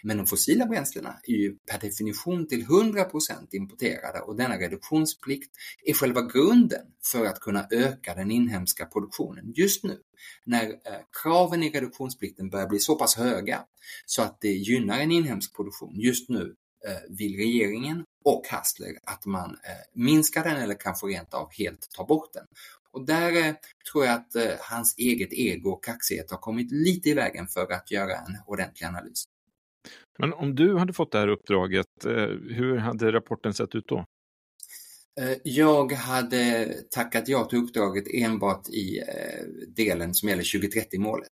Men 0.03 0.17
de 0.17 0.25
fossila 0.25 0.65
bränslena 0.65 1.19
är 1.23 1.33
ju 1.33 1.55
per 1.71 1.79
definition 1.79 2.47
till 2.47 2.65
100% 2.65 3.47
importerade 3.51 4.19
och 4.19 4.35
denna 4.35 4.57
reduktionsplikt 4.57 5.51
är 5.85 5.93
själva 5.93 6.21
grunden 6.21 6.85
för 7.11 7.25
att 7.25 7.39
kunna 7.39 7.67
öka 7.71 8.13
den 8.15 8.31
inhemska 8.31 8.85
produktionen 8.85 9.53
just 9.55 9.83
nu 9.83 9.99
när 10.45 10.65
eh, 10.65 11.01
kraven 11.23 11.63
i 11.63 11.69
reduktionsplikten 11.69 12.49
börjar 12.49 12.67
bli 12.67 12.79
så 12.79 12.95
pass 12.95 13.15
höga 13.15 13.65
så 14.05 14.21
att 14.21 14.41
det 14.41 14.53
gynnar 14.53 14.99
en 14.99 15.11
inhemsk 15.11 15.55
produktion. 15.55 15.99
Just 15.99 16.29
nu 16.29 16.55
eh, 16.87 17.17
vill 17.17 17.35
regeringen 17.35 18.05
och 18.25 18.47
Hassler 18.49 18.93
att 19.03 19.25
man 19.25 19.49
eh, 19.49 20.01
minskar 20.01 20.43
den 20.43 20.57
eller 20.57 20.75
kanske 20.79 21.07
rent 21.07 21.33
av 21.33 21.49
helt 21.51 21.89
tar 21.91 22.05
bort 22.05 22.33
den. 22.33 22.45
Och 22.91 23.05
där 23.05 23.55
tror 23.91 24.05
jag 24.05 24.13
att 24.13 24.59
hans 24.59 24.95
eget 24.97 25.33
ego 25.33 25.69
och 25.69 25.83
kaxighet 25.83 26.31
har 26.31 26.37
kommit 26.37 26.71
lite 26.71 27.09
i 27.09 27.13
vägen 27.13 27.47
för 27.47 27.71
att 27.71 27.91
göra 27.91 28.17
en 28.17 28.37
ordentlig 28.47 28.87
analys. 28.87 29.23
Men 30.19 30.33
om 30.33 30.55
du 30.55 30.77
hade 30.77 30.93
fått 30.93 31.11
det 31.11 31.17
här 31.19 31.27
uppdraget, 31.27 32.05
eh, 32.05 32.27
hur 32.49 32.77
hade 32.77 33.11
rapporten 33.11 33.53
sett 33.53 33.75
ut 33.75 33.87
då? 33.87 34.05
Eh, 35.19 35.37
jag 35.43 35.91
hade 35.91 36.73
tackat 36.89 37.27
ja 37.27 37.45
till 37.45 37.59
uppdraget 37.59 38.03
enbart 38.13 38.69
i 38.69 38.99
eh, 38.99 39.45
delen 39.67 40.13
som 40.13 40.29
gäller 40.29 40.43
2030-målet. 40.43 41.31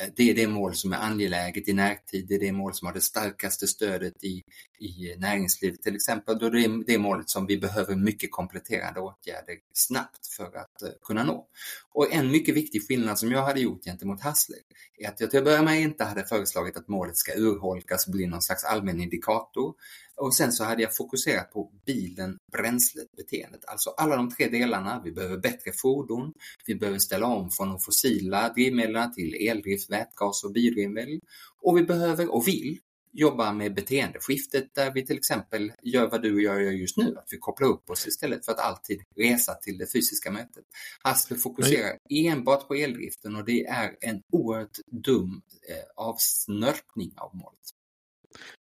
Eh, 0.00 0.08
det 0.16 0.30
är 0.30 0.34
det 0.34 0.46
mål 0.46 0.74
som 0.74 0.92
är 0.92 0.96
angeläget 0.96 1.68
i 1.68 1.72
närtid, 1.72 2.26
det 2.28 2.34
är 2.34 2.40
det 2.40 2.52
mål 2.52 2.74
som 2.74 2.86
har 2.86 2.94
det 2.94 3.00
starkaste 3.00 3.66
stödet 3.66 4.24
i, 4.24 4.42
i 4.78 5.14
näringslivet 5.18 5.82
till 5.82 5.94
exempel. 5.94 6.38
Då 6.38 6.50
det 6.50 6.64
är 6.64 6.84
det 6.86 6.98
målet 6.98 7.30
som 7.30 7.46
vi 7.46 7.58
behöver 7.58 7.96
mycket 7.96 8.32
kompletterande 8.32 9.00
åtgärder 9.00 9.56
snabbt 9.72 10.26
för 10.26 10.56
att 10.56 11.02
kunna 11.02 11.24
nå. 11.24 11.46
Och 11.92 12.12
en 12.12 12.30
mycket 12.30 12.54
viktig 12.54 12.88
skillnad 12.88 13.18
som 13.18 13.32
jag 13.32 13.42
hade 13.42 13.60
gjort 13.60 13.84
gentemot 13.84 14.20
Hassler 14.20 14.58
är 14.98 15.08
att 15.08 15.20
jag 15.20 15.30
till 15.30 15.38
att 15.38 15.44
börja 15.44 15.62
med 15.62 15.80
inte 15.80 16.04
hade 16.04 16.24
föreslagit 16.24 16.76
att 16.76 16.88
målet 16.88 17.16
ska 17.16 17.32
urholkas 17.32 18.06
och 18.06 18.12
bli 18.12 18.26
någon 18.26 18.42
slags 18.42 18.64
allmän 18.64 19.00
indikator 19.00 19.74
och 20.16 20.34
sen 20.34 20.52
så 20.52 20.64
hade 20.64 20.82
jag 20.82 20.96
fokuserat 20.96 21.52
på 21.52 21.70
bilen, 21.86 22.38
bränslet, 22.52 23.06
beteendet. 23.16 23.64
Alltså 23.64 23.90
alla 23.90 24.16
de 24.16 24.30
tre 24.30 24.48
delarna. 24.48 25.00
Vi 25.04 25.12
behöver 25.12 25.36
bättre 25.36 25.72
fordon, 25.72 26.32
vi 26.66 26.74
behöver 26.74 26.98
ställa 26.98 27.26
om 27.26 27.50
från 27.50 27.68
de 27.68 27.78
fossila 27.78 28.48
drivmedlen 28.48 29.12
till 29.12 29.48
eldrift, 29.48 29.90
vätgas 29.90 30.44
och 30.44 30.52
biodrivmedel. 30.52 31.20
Och 31.62 31.78
vi 31.78 31.82
behöver 31.82 32.34
och 32.34 32.48
vill 32.48 32.78
jobba 33.14 33.52
med 33.52 33.74
beteendeskiftet 33.74 34.74
där 34.74 34.90
vi 34.90 35.06
till 35.06 35.16
exempel 35.16 35.72
gör 35.82 36.10
vad 36.10 36.22
du 36.22 36.34
och 36.34 36.42
jag 36.42 36.62
gör 36.62 36.70
just 36.70 36.96
nu, 36.96 37.16
att 37.18 37.28
vi 37.30 37.38
kopplar 37.38 37.68
upp 37.68 37.90
oss 37.90 38.06
istället 38.06 38.44
för 38.44 38.52
att 38.52 38.58
alltid 38.58 39.02
resa 39.16 39.54
till 39.54 39.78
det 39.78 39.92
fysiska 39.92 40.30
mötet. 40.30 40.64
Hassler 41.02 41.38
fokuserar 41.38 41.98
Nej. 42.10 42.26
enbart 42.26 42.68
på 42.68 42.74
eldriften 42.74 43.36
och 43.36 43.44
det 43.44 43.64
är 43.64 43.96
en 44.00 44.22
oerhört 44.32 44.78
dum 44.86 45.42
eh, 45.68 46.04
avsnörpning 46.04 47.12
av 47.16 47.36
målet. 47.36 47.73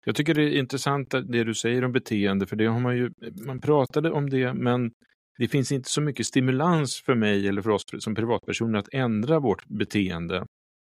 Jag 0.04 0.16
tycker 0.16 0.34
det 0.34 0.42
är 0.42 0.58
intressant 0.58 1.10
det 1.10 1.44
du 1.44 1.54
säger 1.54 1.84
om 1.84 1.92
beteende, 1.92 2.46
för 2.46 2.56
det 2.56 2.66
har 2.66 2.80
man 2.80 2.96
ju, 2.96 3.10
man 3.46 3.60
pratade 3.60 4.10
om 4.10 4.30
det, 4.30 4.54
men 4.54 4.90
det 5.38 5.48
finns 5.48 5.72
inte 5.72 5.90
så 5.90 6.00
mycket 6.00 6.26
stimulans 6.26 7.02
för 7.02 7.14
mig 7.14 7.48
eller 7.48 7.62
för 7.62 7.70
oss 7.70 7.82
som 7.98 8.14
privatpersoner 8.14 8.78
att 8.78 8.88
ändra 8.92 9.40
vårt 9.40 9.68
beteende 9.68 10.46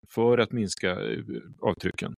för 0.09 0.37
att 0.37 0.51
minska 0.51 0.91
eh, 0.91 1.23
avtrycken. 1.61 2.13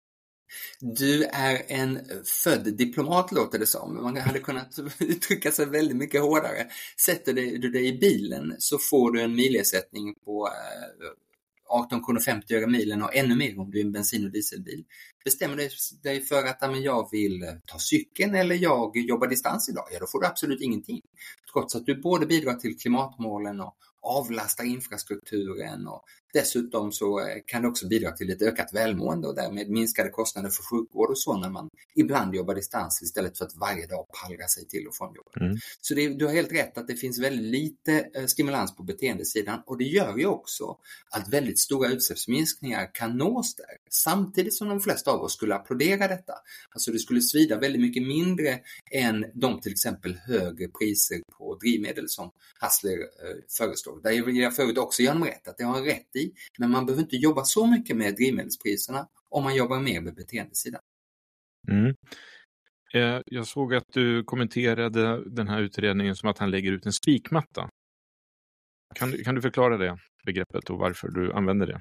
Du 0.79 1.23
är 1.23 1.61
en 1.67 1.99
född 2.43 2.77
diplomat 2.77 3.31
låter 3.31 3.59
det 3.59 3.65
som. 3.65 4.03
Man 4.03 4.17
hade 4.17 4.39
kunnat 4.39 4.79
uttrycka 4.99 5.51
sig 5.51 5.65
väldigt 5.65 5.97
mycket 5.97 6.21
hårdare. 6.21 6.67
Sätter 7.05 7.33
du 7.33 7.69
dig 7.69 7.87
i 7.87 7.97
bilen 7.97 8.55
så 8.59 8.77
får 8.77 9.11
du 9.11 9.21
en 9.21 9.35
milersättning 9.35 10.15
på 10.25 10.47
eh, 10.47 11.26
18 11.69 12.03
kronor 12.03 12.19
50 12.19 12.55
öre 12.55 12.67
milen 12.67 13.03
och 13.03 13.15
ännu 13.15 13.35
mer 13.35 13.59
om 13.59 13.71
du 13.71 13.79
är 13.79 13.85
en 13.85 13.91
bensin 13.91 14.25
och 14.25 14.31
dieselbil. 14.31 14.85
Bestämmer 15.25 15.55
du 15.55 15.69
dig 16.03 16.21
för 16.21 16.45
att 16.45 16.61
men 16.61 16.81
jag 16.81 17.09
vill 17.11 17.43
eh, 17.43 17.49
ta 17.65 17.79
cykeln 17.79 18.35
eller 18.35 18.55
jag 18.55 18.97
jobbar 18.97 19.27
distans 19.27 19.69
idag, 19.69 19.87
ja 19.91 19.99
då 19.99 20.07
får 20.07 20.21
du 20.21 20.27
absolut 20.27 20.61
ingenting. 20.61 21.01
Trots 21.53 21.75
att 21.75 21.85
du 21.85 22.01
både 22.01 22.25
bidrar 22.25 22.53
till 22.53 22.77
klimatmålen 22.77 23.61
och 23.61 23.77
avlastar 24.01 24.63
infrastrukturen 24.63 25.87
och 25.87 26.03
Dessutom 26.37 26.91
så 26.91 27.19
eh, 27.19 27.25
kan 27.45 27.61
det 27.61 27.67
också 27.67 27.87
bidra 27.87 28.11
till 28.11 28.29
ett 28.29 28.41
ökat 28.41 28.73
välmående 28.73 29.27
och 29.27 29.35
därmed 29.35 29.69
minskade 29.69 30.09
kostnader 30.09 30.49
för 30.49 30.63
sjukvård 30.63 31.09
och 31.09 31.19
så 31.19 31.37
när 31.37 31.49
man 31.49 31.69
ibland 31.95 32.35
jobbar 32.35 32.55
distans 32.55 33.01
istället 33.01 33.37
för 33.37 33.45
att 33.45 33.55
varje 33.55 33.87
dag 33.87 34.05
pallra 34.21 34.47
sig 34.47 34.67
till 34.67 34.87
och 34.87 34.95
från 34.95 35.13
jobbet. 35.15 35.41
Mm. 35.41 35.57
Så 35.81 35.93
det, 35.93 36.09
du 36.09 36.25
har 36.25 36.33
helt 36.33 36.51
rätt 36.51 36.77
att 36.77 36.87
det 36.87 36.95
finns 36.95 37.19
väldigt 37.19 37.45
lite 37.45 38.09
eh, 38.15 38.25
stimulans 38.25 38.75
på 38.75 38.83
beteendesidan 38.83 39.61
och 39.65 39.77
det 39.77 39.83
gör 39.83 40.17
ju 40.17 40.25
också 40.25 40.77
att 41.11 41.27
väldigt 41.33 41.59
stora 41.59 41.89
utsläppsminskningar 41.89 42.91
kan 42.93 43.17
nås 43.17 43.55
där 43.55 43.77
samtidigt 43.89 44.53
som 44.53 44.69
de 44.69 44.79
flesta 44.79 45.11
av 45.11 45.21
oss 45.21 45.33
skulle 45.33 45.55
applådera 45.55 46.07
detta. 46.07 46.33
Alltså 46.69 46.91
det 46.91 46.99
skulle 46.99 47.21
svida 47.21 47.59
väldigt 47.59 47.81
mycket 47.81 48.03
mindre 48.03 48.59
än 48.91 49.25
de 49.33 49.61
till 49.61 49.71
exempel 49.71 50.15
högre 50.15 50.67
priser 50.67 51.21
på 51.37 51.55
drivmedel 51.55 52.09
som 52.09 52.31
Hassler 52.59 52.97
eh, 52.97 53.37
föreslår. 53.57 54.01
Där 54.03 54.25
vill 54.25 54.37
jag 54.37 54.55
förut 54.55 54.77
också 54.77 55.03
honom 55.03 55.23
rätt, 55.23 55.47
att 55.47 55.57
det 55.57 55.63
har 55.63 55.81
rätt 55.81 56.15
i, 56.15 56.26
men 56.59 56.71
man 56.71 56.85
behöver 56.85 57.03
inte 57.03 57.15
jobba 57.15 57.43
så 57.43 57.67
mycket 57.67 57.97
med 57.97 58.15
drivmedelspriserna 58.15 59.07
om 59.29 59.43
man 59.43 59.55
jobbar 59.55 59.79
mer 59.79 60.01
med 60.01 60.15
beteendesidan. 60.15 60.81
Mm. 61.71 61.95
Eh, 62.93 63.21
jag 63.25 63.47
såg 63.47 63.75
att 63.75 63.93
du 63.93 64.23
kommenterade 64.23 65.29
den 65.29 65.47
här 65.47 65.61
utredningen 65.61 66.15
som 66.15 66.29
att 66.29 66.37
han 66.37 66.51
lägger 66.51 66.71
ut 66.71 66.85
en 66.85 66.93
spikmatta. 66.93 67.69
Kan, 68.95 69.11
kan 69.23 69.35
du 69.35 69.41
förklara 69.41 69.77
det 69.77 69.97
begreppet 70.25 70.69
och 70.69 70.77
varför 70.77 71.07
du 71.07 71.33
använder 71.33 71.67
det? 71.67 71.79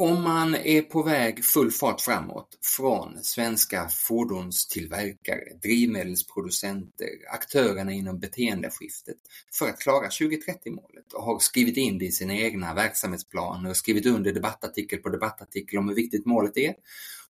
Om 0.00 0.22
man 0.22 0.54
är 0.54 0.82
på 0.82 1.02
väg 1.02 1.44
full 1.44 1.70
fart 1.70 2.00
framåt 2.00 2.58
från 2.76 3.18
svenska 3.22 3.88
fordonstillverkare, 3.88 5.54
drivmedelsproducenter, 5.62 7.08
aktörerna 7.32 7.92
inom 7.92 8.20
beteendeskiftet 8.20 9.16
för 9.58 9.68
att 9.68 9.80
klara 9.80 10.08
2030-målet 10.08 11.12
och 11.12 11.22
har 11.22 11.38
skrivit 11.38 11.76
in 11.76 11.98
det 11.98 12.04
i 12.04 12.12
sina 12.12 12.34
egna 12.34 12.74
verksamhetsplaner 12.74 13.70
och 13.70 13.76
skrivit 13.76 14.06
under 14.06 14.32
debattartikel 14.32 14.98
på 14.98 15.08
debattartikel 15.08 15.78
om 15.78 15.88
hur 15.88 15.96
viktigt 15.96 16.26
målet 16.26 16.56
är 16.56 16.74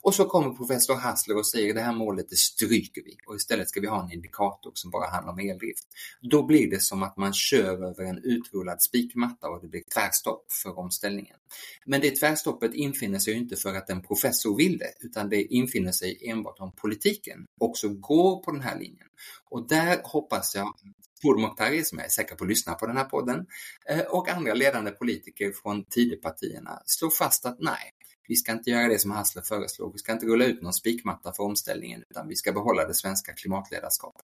och 0.01 0.15
så 0.15 0.25
kommer 0.25 0.53
professor 0.53 0.95
Hassler 0.95 1.37
och 1.37 1.47
säger 1.47 1.73
det 1.73 1.81
här 1.81 1.93
målet 1.93 2.29
det 2.29 2.35
stryker 2.35 3.01
vi 3.05 3.17
och 3.27 3.35
istället 3.35 3.69
ska 3.69 3.81
vi 3.81 3.87
ha 3.87 4.03
en 4.03 4.11
indikator 4.11 4.71
som 4.73 4.91
bara 4.91 5.09
handlar 5.09 5.33
om 5.33 5.39
eldrift. 5.39 5.83
Då 6.21 6.43
blir 6.43 6.71
det 6.71 6.81
som 6.81 7.03
att 7.03 7.17
man 7.17 7.33
kör 7.33 7.85
över 7.89 8.03
en 8.03 8.17
utrullad 8.23 8.81
spikmatta 8.81 9.49
och 9.49 9.61
det 9.61 9.67
blir 9.67 9.83
tvärstopp 9.93 10.51
för 10.63 10.79
omställningen. 10.79 11.37
Men 11.85 12.01
det 12.01 12.11
tvärstoppet 12.11 12.73
infinner 12.73 13.19
sig 13.19 13.33
inte 13.33 13.55
för 13.55 13.75
att 13.75 13.89
en 13.89 14.01
professor 14.01 14.57
vill 14.57 14.77
det 14.77 14.93
utan 14.99 15.29
det 15.29 15.43
infinner 15.43 15.91
sig 15.91 16.19
enbart 16.21 16.59
om 16.59 16.71
politiken 16.71 17.45
också 17.59 17.89
går 17.89 18.43
på 18.43 18.51
den 18.51 18.61
här 18.61 18.79
linjen. 18.79 19.07
Och 19.49 19.67
där 19.67 20.01
hoppas 20.03 20.55
jag 20.55 20.73
Pourmokhtari, 21.21 21.83
som 21.83 21.97
jag 21.97 22.05
är 22.05 22.09
säker 22.09 22.35
på 22.35 22.45
lyssnar 22.45 22.75
på 22.75 22.87
den 22.87 22.97
här 22.97 23.03
podden, 23.05 23.45
eh, 23.89 24.01
och 24.01 24.29
andra 24.29 24.53
ledande 24.53 24.91
politiker 24.91 25.51
från 25.51 25.85
Tidöpartierna 25.85 26.81
slår 26.85 27.09
fast 27.09 27.45
att 27.45 27.57
nej, 27.59 27.91
vi 28.27 28.35
ska 28.35 28.51
inte 28.51 28.69
göra 28.69 28.87
det 28.87 28.99
som 28.99 29.11
Hassler 29.11 29.41
föreslog. 29.41 29.93
Vi 29.93 29.99
ska 29.99 30.11
inte 30.11 30.25
rulla 30.25 30.45
ut 30.45 30.61
någon 30.61 30.73
spikmatta 30.73 31.33
för 31.33 31.43
omställningen 31.43 32.03
utan 32.09 32.27
vi 32.27 32.35
ska 32.35 32.51
behålla 32.51 32.87
det 32.87 32.93
svenska 32.93 33.33
klimatledarskapet. 33.33 34.25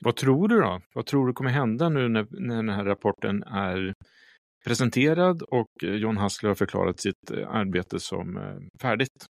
Vad 0.00 0.16
tror 0.16 0.48
du 0.48 0.60
då? 0.60 0.80
Vad 0.94 1.06
tror 1.06 1.26
du 1.26 1.32
kommer 1.32 1.50
hända 1.50 1.88
nu 1.88 2.08
när, 2.08 2.26
när 2.30 2.56
den 2.56 2.68
här 2.68 2.84
rapporten 2.84 3.42
är 3.42 3.94
presenterad 4.64 5.42
och 5.42 5.84
eh, 5.84 5.90
John 5.90 6.16
Hassler 6.16 6.48
har 6.48 6.54
förklarat 6.54 7.00
sitt 7.00 7.30
eh, 7.30 7.48
arbete 7.48 8.00
som 8.00 8.38
färdigt? 8.80 9.26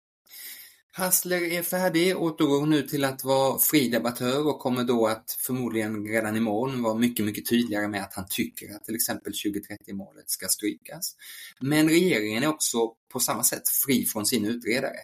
Hassler 0.95 1.41
är 1.41 1.61
färdig, 1.61 2.17
återgår 2.17 2.65
nu 2.65 2.81
till 2.81 3.05
att 3.05 3.23
vara 3.23 3.59
fri 3.59 3.89
debattör 3.89 4.47
och 4.47 4.59
kommer 4.59 4.83
då 4.83 5.07
att 5.07 5.37
förmodligen 5.39 6.07
redan 6.07 6.35
imorgon 6.35 6.83
vara 6.83 6.95
mycket, 6.95 7.25
mycket 7.25 7.49
tydligare 7.49 7.87
med 7.87 8.03
att 8.03 8.13
han 8.13 8.25
tycker 8.29 8.75
att 8.75 8.83
till 8.83 8.95
exempel 8.95 9.33
2030-målet 9.33 10.29
ska 10.29 10.47
strykas. 10.47 11.15
Men 11.59 11.89
regeringen 11.89 12.43
är 12.43 12.47
också 12.47 12.77
på 13.13 13.19
samma 13.19 13.43
sätt 13.43 13.69
fri 13.69 14.05
från 14.05 14.25
sin 14.25 14.45
utredare. 14.45 14.95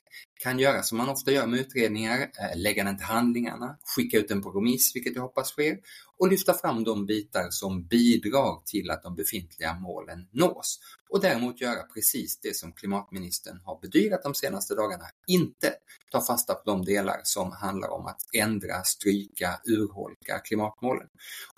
Kan 0.44 0.60
göra 0.60 0.84
som 0.84 0.98
man 0.98 1.10
ofta 1.10 1.32
gör 1.32 1.48
med 1.48 1.60
utredningar, 1.60 2.20
eh, 2.22 2.58
lägga 2.58 2.84
den 2.84 2.98
till 2.98 3.06
handlingarna, 3.06 3.78
skicka 3.96 4.18
ut 4.18 4.28
den 4.28 4.42
på 4.42 4.50
remiss, 4.50 4.96
vilket 4.96 5.16
jag 5.16 5.22
hoppas 5.22 5.50
sker, 5.50 5.78
och 6.18 6.30
lyfta 6.30 6.54
fram 6.54 6.84
de 6.84 7.06
bitar 7.06 7.48
som 7.50 7.88
bidrar 7.88 8.62
till 8.66 8.89
att 8.92 9.04
de 9.04 9.16
befintliga 9.16 9.74
målen 9.74 10.28
nås. 10.32 10.80
Och 11.10 11.22
däremot 11.22 11.62
göra 11.62 11.84
precis 11.84 12.39
det 12.39 12.56
som 12.56 12.74
klimatministern 12.74 13.62
har 13.66 13.80
bedyrat 13.82 14.24
de 14.24 14.36
senaste 14.36 14.75
dagarna, 14.75 15.06
inte 15.28 15.74
ta 16.12 16.22
fasta 16.22 16.54
på 16.54 16.62
de 16.66 16.86
delar 16.86 17.22
som 17.24 17.51
handlar 17.51 17.89
om 17.89 18.06
att 18.06 18.22
ändra, 18.34 18.84
stryka, 18.84 19.60
urholka 19.66 20.39
klimatmålen. 20.39 21.08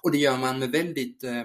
Och 0.03 0.11
det 0.11 0.17
gör 0.17 0.37
man 0.37 0.59
med 0.59 0.71
väldigt 0.71 1.23
eh, 1.23 1.43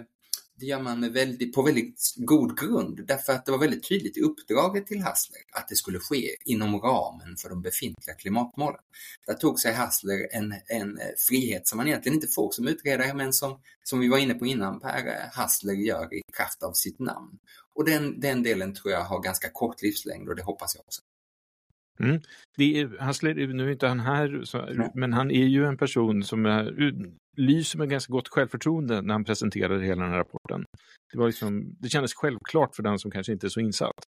det 0.59 0.67
gör 0.67 0.81
man 0.81 1.13
väldigt, 1.13 1.55
på 1.55 1.63
väldigt 1.63 2.15
god 2.17 2.59
grund 2.59 3.07
därför 3.07 3.33
att 3.33 3.47
det 3.47 3.53
var 3.53 3.59
väldigt 3.59 3.89
tydligt 3.89 4.17
i 4.17 4.21
uppdraget 4.21 4.87
till 4.87 5.03
Hassler 5.03 5.41
att 5.53 5.69
det 5.69 5.77
skulle 5.77 5.99
ske 5.99 6.37
inom 6.45 6.81
ramen 6.81 7.37
för 7.37 7.49
de 7.49 7.63
befintliga 7.63 8.17
klimatmålen. 8.17 8.81
Där 9.27 9.35
tog 9.35 9.61
sig 9.61 9.73
Hassler 9.73 10.29
en, 10.31 10.55
en 10.67 10.99
eh, 10.99 11.07
frihet 11.29 11.69
som 11.69 11.77
man 11.77 11.87
egentligen 11.87 12.17
inte 12.17 12.29
får 12.29 12.53
som 12.53 12.69
utredare 12.69 13.15
men 13.15 13.33
som, 13.33 13.61
som 13.85 14.01
vi 14.01 14.09
var 14.09 14.19
inne 14.19 14.35
på 14.35 14.47
innan 14.47 14.81
Per 14.81 15.07
eh, 15.07 15.13
Hassler 15.33 15.75
gör 15.75 16.15
i 16.15 16.23
kraft 16.37 16.63
av 16.63 16.73
sitt 16.73 16.99
namn. 16.99 17.39
Och 17.75 17.85
den, 17.85 18.21
den 18.21 18.43
delen 18.43 18.75
tror 18.75 18.93
jag 18.93 19.05
har 19.05 19.23
ganska 19.23 19.49
kort 19.51 19.83
livslängd 19.83 20.29
och 20.29 20.37
det 20.37 20.43
hoppas 20.43 20.75
jag 20.75 20.85
också. 20.87 21.03
Mm. 22.01 22.21
Är, 22.59 22.99
Hassler, 22.99 23.35
nu 23.35 23.67
är 23.69 23.73
inte 23.73 23.87
han 23.87 24.01
här, 24.01 24.41
så, 24.45 24.91
men 24.95 25.13
han 25.13 25.31
är 25.31 25.47
ju 25.47 25.67
en 25.67 25.77
person 25.77 26.23
som 26.23 26.47
är, 26.47 26.93
lyser 27.37 27.79
med 27.79 27.91
ganska 27.91 28.13
gott 28.13 28.29
självförtroende 28.29 29.03
när 29.03 29.15
han 29.15 29.25
presenterade 29.25 29.85
hela 29.85 30.03
den 30.03 30.11
här 30.11 30.19
rapporten. 30.19 30.65
Det, 31.13 31.19
var 31.19 31.27
liksom, 31.27 31.77
det 31.81 31.89
kändes 31.89 32.15
självklart 32.15 32.77
för 32.77 32.83
den 32.83 32.99
som 32.99 33.11
kanske 33.11 33.33
inte 33.33 33.47
är 33.47 33.49
så 33.49 33.61
insatt. 33.61 34.05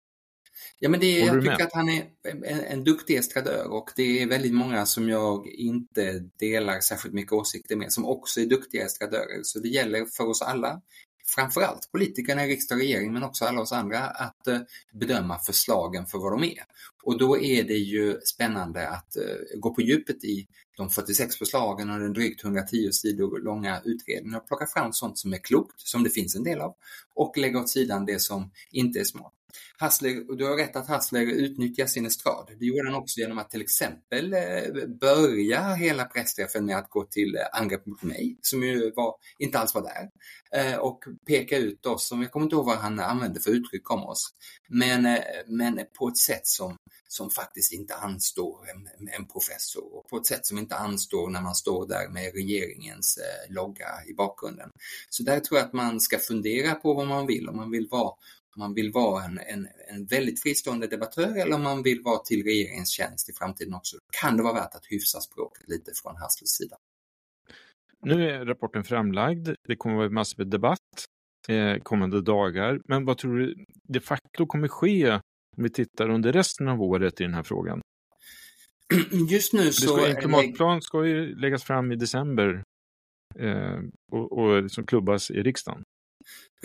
Ja, 0.78 0.88
men 0.88 1.00
det, 1.00 1.18
jag 1.18 1.40
tycker 1.40 1.64
att 1.64 1.72
han 1.72 1.88
är 1.88 2.04
en, 2.24 2.44
en 2.44 2.84
duktig 2.84 3.16
estradör 3.16 3.72
och 3.72 3.90
det 3.96 4.22
är 4.22 4.26
väldigt 4.26 4.54
många 4.54 4.86
som 4.86 5.08
jag 5.08 5.48
inte 5.48 6.28
delar 6.38 6.80
särskilt 6.80 7.14
mycket 7.14 7.32
åsikter 7.32 7.76
med 7.76 7.92
som 7.92 8.06
också 8.06 8.40
är 8.40 8.46
duktiga 8.46 8.84
estradörer. 8.84 9.40
Så 9.42 9.58
det 9.58 9.68
gäller 9.68 10.06
för 10.16 10.28
oss 10.28 10.42
alla 10.42 10.82
framförallt 11.26 11.92
politikerna 11.92 12.44
i 12.46 12.48
riksdag 12.48 12.76
och 12.76 12.82
regering 12.82 13.12
men 13.12 13.22
också 13.22 13.44
alla 13.44 13.60
oss 13.60 13.72
andra 13.72 14.00
att 14.00 14.46
eh, 14.46 14.60
bedöma 14.92 15.38
förslagen 15.38 16.06
för 16.06 16.18
vad 16.18 16.32
de 16.32 16.44
är. 16.44 16.64
Och 17.02 17.18
då 17.18 17.38
är 17.38 17.64
det 17.64 17.74
ju 17.74 18.20
spännande 18.20 18.88
att 18.88 19.16
eh, 19.16 19.58
gå 19.58 19.74
på 19.74 19.82
djupet 19.82 20.24
i 20.24 20.46
de 20.76 20.90
46 20.90 21.36
förslagen 21.36 21.90
och 21.90 22.00
den 22.00 22.12
drygt 22.12 22.44
110 22.44 22.92
sidor 22.92 23.40
långa 23.40 23.80
utredningen 23.84 24.40
och 24.40 24.48
plocka 24.48 24.66
fram 24.66 24.92
sånt 24.92 25.18
som 25.18 25.32
är 25.32 25.38
klokt, 25.38 25.80
som 25.80 26.02
det 26.02 26.10
finns 26.10 26.36
en 26.36 26.44
del 26.44 26.60
av, 26.60 26.74
och 27.14 27.38
lägga 27.38 27.58
åt 27.58 27.70
sidan 27.70 28.06
det 28.06 28.22
som 28.22 28.50
inte 28.70 29.00
är 29.00 29.04
smart. 29.04 29.32
Hassler, 29.78 30.36
du 30.36 30.44
har 30.44 30.56
rätt 30.56 30.76
att 30.76 30.88
Hassler 30.88 31.20
utnyttjar 31.20 31.86
sin 31.86 32.06
estrad. 32.06 32.50
Det 32.58 32.66
gjorde 32.66 32.90
han 32.90 33.02
också 33.02 33.20
genom 33.20 33.38
att 33.38 33.50
till 33.50 33.60
exempel 33.60 34.32
eh, 34.32 34.86
börja 35.00 35.74
hela 35.74 36.04
pressträffen 36.04 36.66
med 36.66 36.78
att 36.78 36.90
gå 36.90 37.04
till 37.04 37.36
eh, 37.36 37.60
angrepp 37.60 37.86
mot 37.86 38.02
mig, 38.02 38.38
som 38.40 38.62
ju 38.62 38.92
var, 38.96 39.14
inte 39.38 39.58
alls 39.58 39.74
var 39.74 39.82
där, 39.82 40.10
eh, 40.60 40.76
och 40.76 41.04
peka 41.26 41.58
ut 41.58 41.86
oss, 41.86 42.08
som 42.08 42.22
jag 42.22 42.32
kommer 42.32 42.46
inte 42.46 42.56
ihåg 42.56 42.66
vad 42.66 42.76
han 42.76 43.00
använde 43.00 43.40
för 43.40 43.50
uttryck 43.50 43.90
om 43.90 44.04
oss, 44.04 44.30
men, 44.68 45.18
men 45.46 45.80
på 45.98 46.08
ett 46.08 46.18
sätt 46.18 46.46
som, 46.46 46.76
som 47.08 47.30
faktiskt 47.30 47.72
inte 47.72 47.94
anstår 47.94 48.58
en, 48.70 49.08
en 49.08 49.26
professor 49.26 49.96
och 49.96 50.08
på 50.08 50.16
ett 50.16 50.26
sätt 50.26 50.46
som 50.46 50.58
inte 50.58 50.76
anstår 50.76 51.30
när 51.30 51.40
man 51.40 51.54
står 51.54 51.88
där 51.88 52.08
med 52.08 52.32
regeringens 52.34 53.18
logga 53.48 53.88
i 54.08 54.14
bakgrunden. 54.14 54.70
Så 55.10 55.22
där 55.22 55.40
tror 55.40 55.58
jag 55.58 55.66
att 55.66 55.72
man 55.72 56.00
ska 56.00 56.18
fundera 56.18 56.74
på 56.74 56.94
vad 56.94 57.06
man 57.06 57.26
vill, 57.26 57.48
om 57.48 57.56
man 57.56 57.70
vill 57.70 57.88
vara 57.90 58.12
man 58.56 58.74
vill 58.74 58.92
vara 58.92 59.24
en, 59.24 59.38
en, 59.38 59.65
en 59.88 60.06
väldigt 60.06 60.42
fristående 60.42 60.86
debattör 60.86 61.36
eller 61.36 61.54
om 61.54 61.62
man 61.62 61.82
vill 61.82 62.02
vara 62.02 62.18
till 62.18 62.44
regeringens 62.44 62.90
tjänst 62.90 63.28
i 63.28 63.32
framtiden 63.32 63.74
också, 63.74 63.96
kan 64.22 64.36
det 64.36 64.42
vara 64.42 64.54
värt 64.54 64.74
att 64.74 64.86
hyfsa 64.86 65.20
språket 65.20 65.68
lite 65.68 65.90
från 66.02 66.16
Hasslers 66.16 66.48
sida. 66.48 66.76
Nu 68.00 68.30
är 68.30 68.44
rapporten 68.44 68.84
framlagd. 68.84 69.48
Det 69.68 69.76
kommer 69.76 69.94
att 69.94 69.98
vara 69.98 70.10
massor 70.10 70.38
med 70.38 70.46
debatt 70.46 71.06
eh, 71.48 71.82
kommande 71.82 72.22
dagar. 72.22 72.80
Men 72.84 73.04
vad 73.04 73.18
tror 73.18 73.38
du 73.38 73.64
de 73.82 74.00
facto 74.00 74.46
kommer 74.46 74.68
ske 74.68 75.10
om 75.56 75.62
vi 75.62 75.70
tittar 75.70 76.10
under 76.10 76.32
resten 76.32 76.68
av 76.68 76.82
året 76.82 77.20
i 77.20 77.24
den 77.24 77.34
här 77.34 77.42
frågan? 77.42 77.80
Just 79.30 79.52
nu 79.52 79.72
så... 79.72 79.96
Ska, 79.96 80.08
en 80.08 80.16
klimatplan 80.16 80.82
ska 80.82 81.06
ju 81.06 81.34
läggas 81.34 81.64
fram 81.64 81.92
i 81.92 81.96
december 81.96 82.62
eh, 83.38 83.80
och, 84.12 84.32
och 84.32 84.70
som 84.70 84.86
klubbas 84.86 85.30
i 85.30 85.42
riksdagen. 85.42 85.82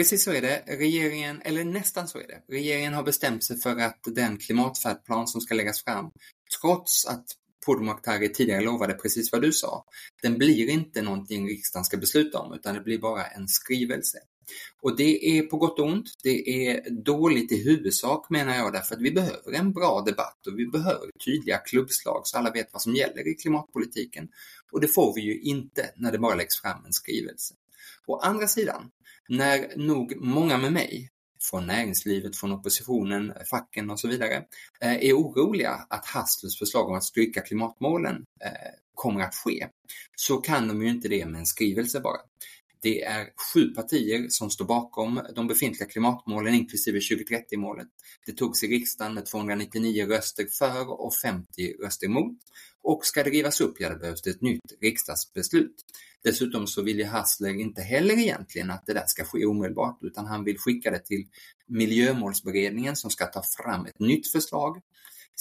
Precis 0.01 0.24
så 0.24 0.31
är 0.31 0.41
det. 0.41 0.63
Regeringen, 0.67 1.41
eller 1.41 1.63
nästan 1.63 2.08
så 2.08 2.17
är 2.17 2.27
det. 2.27 2.53
Regeringen 2.53 2.93
har 2.93 3.03
bestämt 3.03 3.43
sig 3.43 3.58
för 3.58 3.77
att 3.77 4.00
den 4.05 4.38
klimatfärdplan 4.38 5.27
som 5.27 5.41
ska 5.41 5.55
läggas 5.55 5.84
fram, 5.84 6.12
trots 6.62 7.05
att 7.05 7.25
Pourmokhtari 7.65 8.34
tidigare 8.34 8.62
lovade 8.62 8.93
precis 8.93 9.31
vad 9.31 9.41
du 9.41 9.51
sa, 9.51 9.86
den 10.22 10.38
blir 10.38 10.70
inte 10.70 11.01
någonting 11.01 11.48
riksdagen 11.48 11.86
ska 11.86 11.98
besluta 11.98 12.39
om 12.39 12.53
utan 12.53 12.75
det 12.75 12.81
blir 12.81 13.00
bara 13.00 13.25
en 13.25 13.48
skrivelse. 13.48 14.17
Och 14.81 14.98
det 14.98 15.38
är 15.38 15.43
på 15.43 15.58
gott 15.58 15.79
och 15.79 15.86
ont. 15.86 16.08
Det 16.24 16.67
är 16.67 17.03
dåligt 17.03 17.51
i 17.51 17.63
huvudsak 17.63 18.29
menar 18.29 18.55
jag 18.55 18.74
därför 18.74 18.96
att 18.96 19.01
vi 19.01 19.12
behöver 19.12 19.53
en 19.53 19.74
bra 19.74 20.03
debatt 20.05 20.48
och 20.48 20.60
vi 20.60 20.67
behöver 20.67 21.10
tydliga 21.25 21.58
klubbslag 21.58 22.22
så 22.24 22.38
alla 22.38 22.51
vet 22.51 22.74
vad 22.74 22.81
som 22.81 22.96
gäller 22.96 23.27
i 23.27 23.34
klimatpolitiken. 23.34 24.27
Och 24.72 24.81
det 24.81 24.88
får 24.88 25.15
vi 25.15 25.22
ju 25.22 25.41
inte 25.41 25.91
när 25.96 26.12
det 26.12 26.20
bara 26.20 26.36
läggs 26.36 26.62
fram 26.62 26.86
en 26.86 26.93
skrivelse. 26.93 27.53
Å 28.08 28.20
andra 28.20 28.48
sidan, 28.48 28.91
när 29.30 29.78
nog 29.78 30.16
många 30.16 30.58
med 30.58 30.74
mig 30.74 31.10
från 31.50 31.68
näringslivet, 31.68 32.36
från 32.36 32.51
oppositionen, 32.51 33.34
facken 33.50 33.90
och 33.90 34.00
så 34.00 34.08
vidare, 34.08 34.36
eh, 34.82 34.96
är 34.96 35.13
oroliga 35.13 35.86
att 35.90 36.06
Hasslers 36.06 36.60
förslag 36.60 36.90
om 36.90 36.96
att 36.96 37.04
stryka 37.04 37.42
klimatmålen 37.42 38.16
eh, 38.46 38.51
kommer 38.94 39.22
att 39.22 39.36
ske, 39.36 39.68
så 40.16 40.38
kan 40.38 40.68
de 40.68 40.82
ju 40.82 40.90
inte 40.90 41.08
det 41.08 41.25
med 41.25 41.40
en 41.40 41.46
skrivelse 41.46 42.00
bara. 42.00 42.20
Det 42.82 43.01
är 43.01 43.30
sju 43.54 43.68
partier 43.68 44.25
som 44.30 44.50
står 44.50 44.66
bakom 44.66 45.22
de 45.36 45.48
befintliga 45.48 45.90
klimatmålen 45.90 46.54
inklusive 46.54 47.00
2030-målet. 47.00 47.88
Det 48.25 48.32
togs 48.32 48.63
i 48.63 48.68
riksdagen 48.68 49.13
med 49.13 49.25
299 49.25 50.06
röster 50.06 50.46
för 50.60 51.01
och 51.01 51.13
50 51.16 51.74
röster 51.84 52.08
emot. 52.08 52.38
Och 52.84 53.06
ska 53.06 53.24
det 53.24 53.30
rivas 53.30 53.62
upp, 53.62 53.75
ja 53.80 53.90
det 53.90 53.96
behövs 53.96 54.22
det 54.22 54.30
ett 54.30 54.42
nytt 54.42 54.74
riksdagsbeslut. 54.82 55.75
Dessutom 56.24 56.68
så 56.68 56.82
vill 56.82 57.00
ju 57.00 57.06
Hassler 57.06 57.60
inte 57.60 57.82
heller 57.82 58.20
egentligen 58.20 58.72
att 58.72 58.86
det 58.86 58.94
där 58.94 59.06
ska 59.08 59.24
ske 59.24 59.46
omedelbart 59.46 59.98
utan 60.01 60.25
han 60.25 60.44
vill 60.44 60.58
skicka 60.58 60.92
det 60.92 61.00
till 61.00 61.28
miljömålsberedningen 61.68 62.96
som 62.96 63.12
ska 63.12 63.25
ta 63.25 63.44
fram 63.44 63.86
ett 63.86 64.00
nytt 64.00 64.32
förslag 64.32 64.82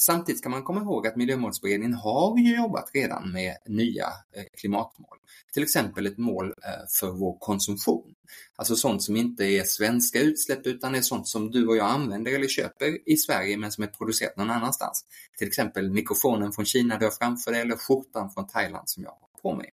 Samtidigt 0.00 0.38
ska 0.38 0.48
man 0.48 0.64
komma 0.64 0.80
ihåg 0.80 1.06
att 1.06 1.16
Miljömålsberedningen 1.16 1.94
har 1.94 2.38
ju 2.38 2.56
jobbat 2.56 2.90
redan 2.94 3.32
med 3.32 3.56
nya 3.66 4.06
eh, 4.06 4.44
klimatmål. 4.60 5.18
Till 5.52 5.62
exempel 5.62 6.06
ett 6.06 6.18
mål 6.18 6.46
eh, 6.46 6.86
för 7.00 7.10
vår 7.10 7.38
konsumtion. 7.38 8.14
Alltså 8.56 8.76
sånt 8.76 9.02
som 9.02 9.16
inte 9.16 9.44
är 9.44 9.64
svenska 9.64 10.20
utsläpp 10.20 10.66
utan 10.66 10.94
är 10.94 11.00
sånt 11.00 11.28
som 11.28 11.50
du 11.50 11.66
och 11.66 11.76
jag 11.76 11.86
använder 11.86 12.34
eller 12.34 12.48
köper 12.48 13.08
i 13.08 13.16
Sverige 13.16 13.56
men 13.56 13.72
som 13.72 13.84
är 13.84 13.88
producerat 13.88 14.36
någon 14.36 14.50
annanstans. 14.50 15.04
Till 15.38 15.48
exempel 15.48 15.90
mikrofonen 15.90 16.52
från 16.52 16.64
Kina 16.64 16.98
du 16.98 17.04
har 17.04 17.12
framför 17.12 17.52
dig 17.52 17.60
eller 17.60 17.76
skjortan 17.76 18.30
från 18.30 18.46
Thailand 18.46 18.88
som 18.88 19.02
jag 19.02 19.10
har 19.10 19.42
på 19.42 19.56
mig. 19.56 19.70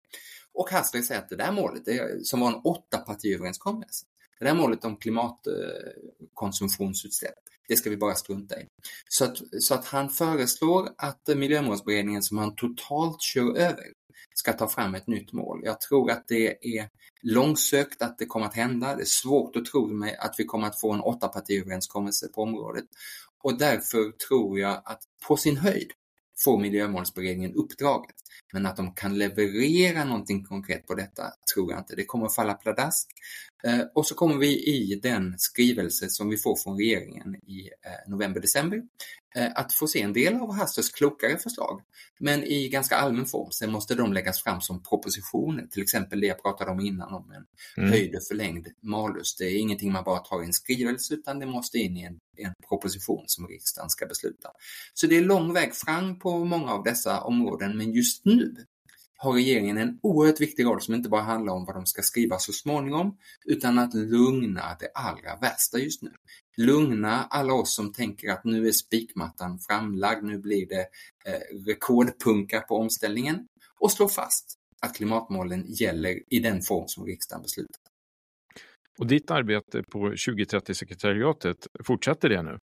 Och 0.55 0.71
Hassler 0.71 1.03
säger 1.03 1.21
att 1.21 1.29
det 1.29 1.37
där 1.37 1.53
målet, 1.53 1.85
det, 1.85 2.27
som 2.27 2.41
var 2.41 2.49
en 2.49 2.61
åttapartiöverenskommelse, 2.65 4.07
det 4.39 4.45
där 4.45 4.55
målet 4.55 4.85
om 4.85 4.97
klimatkonsumtionsutsläpp, 4.97 7.35
det 7.69 7.77
ska 7.77 7.91
vi 7.91 7.97
bara 7.97 8.15
strunta 8.15 8.61
i. 8.61 8.67
Så 9.09 9.25
att, 9.25 9.37
så 9.61 9.75
att 9.75 9.85
han 9.85 10.11
föreslår 10.11 10.89
att 10.99 11.29
Miljömålsberedningen 11.37 12.23
som 12.23 12.39
han 12.39 12.55
totalt 12.55 13.23
kör 13.23 13.57
över 13.57 13.85
ska 14.35 14.53
ta 14.53 14.69
fram 14.69 14.95
ett 14.95 15.07
nytt 15.07 15.33
mål. 15.33 15.61
Jag 15.65 15.81
tror 15.81 16.11
att 16.11 16.29
det 16.29 16.79
är 16.79 16.89
långsökt 17.23 18.03
att 18.03 18.19
det 18.19 18.27
kommer 18.27 18.47
att 18.47 18.55
hända. 18.55 18.97
Det 18.97 19.03
är 19.03 19.07
svårt 19.07 19.57
att 19.57 19.65
tro 19.65 19.87
mig 19.87 20.17
att 20.17 20.35
vi 20.39 20.45
kommer 20.45 20.67
att 20.67 20.81
få 20.81 20.93
en 20.93 21.01
åttapartiöverenskommelse 21.01 22.29
på 22.29 22.43
området. 22.43 22.85
Och 23.43 23.59
därför 23.59 24.13
tror 24.29 24.59
jag 24.59 24.83
att 24.85 25.03
på 25.29 25.37
sin 25.37 25.57
höjd 25.57 25.93
får 26.45 26.59
Miljömålsberedningen 26.59 27.55
uppdraget. 27.55 28.17
Men 28.53 28.67
att 28.67 28.77
de 28.77 28.95
kan 28.95 29.19
leverera 29.19 30.05
någonting 30.05 30.45
konkret 30.45 30.87
på 30.87 30.95
detta 30.95 31.23
tror 31.55 31.73
jag 31.73 31.81
inte. 31.81 31.97
Det 31.97 32.05
kommer 32.05 32.27
att 32.27 32.35
falla 32.35 32.55
pladask. 32.55 33.09
Eh, 33.67 33.81
och 33.95 34.07
så 34.07 34.15
kommer 34.15 34.39
vi 34.39 34.67
i 34.67 35.01
den 35.03 35.35
skrivelse 35.39 36.09
som 36.09 36.29
vi 36.29 36.37
får 36.37 36.57
från 36.57 36.77
regeringen 36.77 37.35
i 37.35 37.61
eh, 37.61 38.11
november-december 38.11 38.83
eh, 39.35 39.51
att 39.55 39.73
få 39.73 39.87
se 39.87 40.03
en 40.03 40.13
del 40.13 40.35
av 40.35 40.53
Hasters 40.53 40.93
klokare 40.93 41.39
förslag, 41.39 41.81
men 42.19 42.45
i 42.45 42.69
ganska 42.69 42.97
allmän 42.97 43.27
form. 43.27 43.51
Sen 43.51 43.73
måste 43.73 43.95
de 43.95 44.13
läggas 44.13 44.43
fram 44.43 44.61
som 44.61 44.83
propositioner, 44.83 45.67
till 45.67 45.83
exempel 45.83 46.21
det 46.21 46.27
jag 46.27 46.43
pratade 46.43 46.71
om 46.71 46.81
innan 46.81 47.15
om 47.15 47.31
en 47.31 47.45
mm. 47.77 47.91
höjd 47.91 48.17
och 48.17 48.27
förlängd 48.29 48.69
malus. 48.83 49.37
Det 49.37 49.45
är 49.45 49.59
ingenting 49.59 49.93
man 49.93 50.05
bara 50.05 50.19
tar 50.19 50.43
i 50.43 50.47
en 50.47 50.53
skrivelse 50.53 51.15
utan 51.15 51.39
det 51.39 51.47
måste 51.47 51.79
in 51.79 51.97
i 51.97 52.03
en, 52.03 52.19
en 52.37 52.55
proposition 52.69 53.25
som 53.27 53.49
riksdagen 53.49 53.91
ska 53.91 54.07
besluta. 54.07 54.51
Så 54.95 55.07
det 55.07 55.17
är 55.17 55.23
lång 55.23 55.53
väg 55.53 55.75
fram 55.75 56.19
på 56.19 56.45
många 56.45 56.73
av 56.73 56.85
dessa 56.85 57.21
områden, 57.21 57.77
men 57.79 57.93
just 57.93 58.25
nu 58.25 58.67
har 59.17 59.33
regeringen 59.33 59.79
en 59.79 59.99
oerhört 60.03 60.41
viktig 60.41 60.65
roll 60.65 60.81
som 60.81 60.95
inte 60.95 61.09
bara 61.09 61.23
handlar 61.23 61.53
om 61.53 61.65
vad 61.65 61.77
de 61.77 61.87
ska 61.87 62.03
skriva 62.03 62.39
så 62.39 62.53
småningom, 62.53 63.17
utan 63.45 63.79
att 63.79 63.95
lugna 63.95 64.77
det 64.81 64.91
allra 64.95 65.37
värsta 65.41 65.79
just 65.79 66.03
nu. 66.03 66.13
Lugna 66.57 67.25
alla 67.31 67.53
oss 67.53 67.75
som 67.75 67.93
tänker 67.93 68.31
att 68.31 68.45
nu 68.45 68.69
är 68.69 68.73
spikmattan 68.73 69.59
framlagd, 69.59 70.25
nu 70.25 70.39
blir 70.39 70.69
det 70.69 70.87
eh, 71.27 71.65
rekordpunka 71.67 72.61
på 72.61 72.77
omställningen 72.77 73.47
och 73.81 73.93
slå 73.93 74.09
fast 74.09 74.59
att 74.83 74.97
klimatmålen 74.97 75.65
gäller 75.67 76.35
i 76.35 76.39
den 76.39 76.63
form 76.63 76.89
som 76.89 77.07
riksdagen 77.07 77.43
beslutat. 77.43 77.81
Och 78.99 79.07
ditt 79.07 79.31
arbete 79.31 79.83
på 79.83 79.99
2030-sekretariatet, 79.99 81.67
fortsätter 81.85 82.29
det 82.29 82.43
nu? 82.43 82.59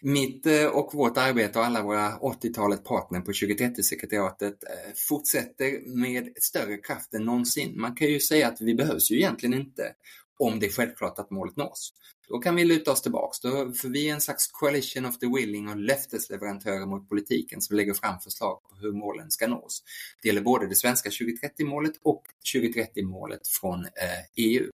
Mitt 0.00 0.46
eh, 0.46 0.66
och 0.66 0.94
vårt 0.94 1.16
arbete 1.16 1.58
och 1.58 1.64
alla 1.64 1.82
våra 1.82 2.18
80-talet 2.18 2.84
partner 2.84 3.20
på 3.20 3.32
2030-sekretariatet 3.32 4.64
eh, 4.64 4.92
fortsätter 5.08 5.96
med 5.96 6.32
större 6.40 6.76
kraft 6.76 7.14
än 7.14 7.24
någonsin. 7.24 7.80
Man 7.80 7.94
kan 7.94 8.08
ju 8.08 8.20
säga 8.20 8.48
att 8.48 8.60
vi 8.60 8.74
behövs 8.74 9.10
ju 9.10 9.16
egentligen 9.16 9.60
inte 9.60 9.92
om 10.38 10.60
det 10.60 10.66
är 10.66 10.70
självklart 10.70 11.18
att 11.18 11.30
målet 11.30 11.56
nås. 11.56 11.92
Då 12.28 12.38
kan 12.38 12.56
vi 12.56 12.64
luta 12.64 12.92
oss 12.92 13.02
tillbaks, 13.02 13.40
då, 13.40 13.72
för 13.72 13.88
vi 13.88 14.08
är 14.08 14.14
en 14.14 14.20
slags 14.20 14.46
coalition 14.46 15.06
of 15.06 15.18
the 15.18 15.26
willing 15.26 15.68
och 15.68 15.76
löftesleverantörer 15.76 16.86
mot 16.86 17.08
politiken 17.08 17.60
som 17.60 17.76
lägger 17.76 17.94
fram 17.94 18.20
förslag 18.20 18.62
på 18.62 18.76
hur 18.76 18.92
målen 18.92 19.30
ska 19.30 19.46
nås. 19.46 19.82
Det 20.22 20.28
gäller 20.28 20.40
både 20.40 20.66
det 20.66 20.74
svenska 20.74 21.08
2030-målet 21.08 21.92
och 22.02 22.22
2030-målet 22.54 23.48
från 23.48 23.84
eh, 23.84 23.90
EU. 24.36 24.70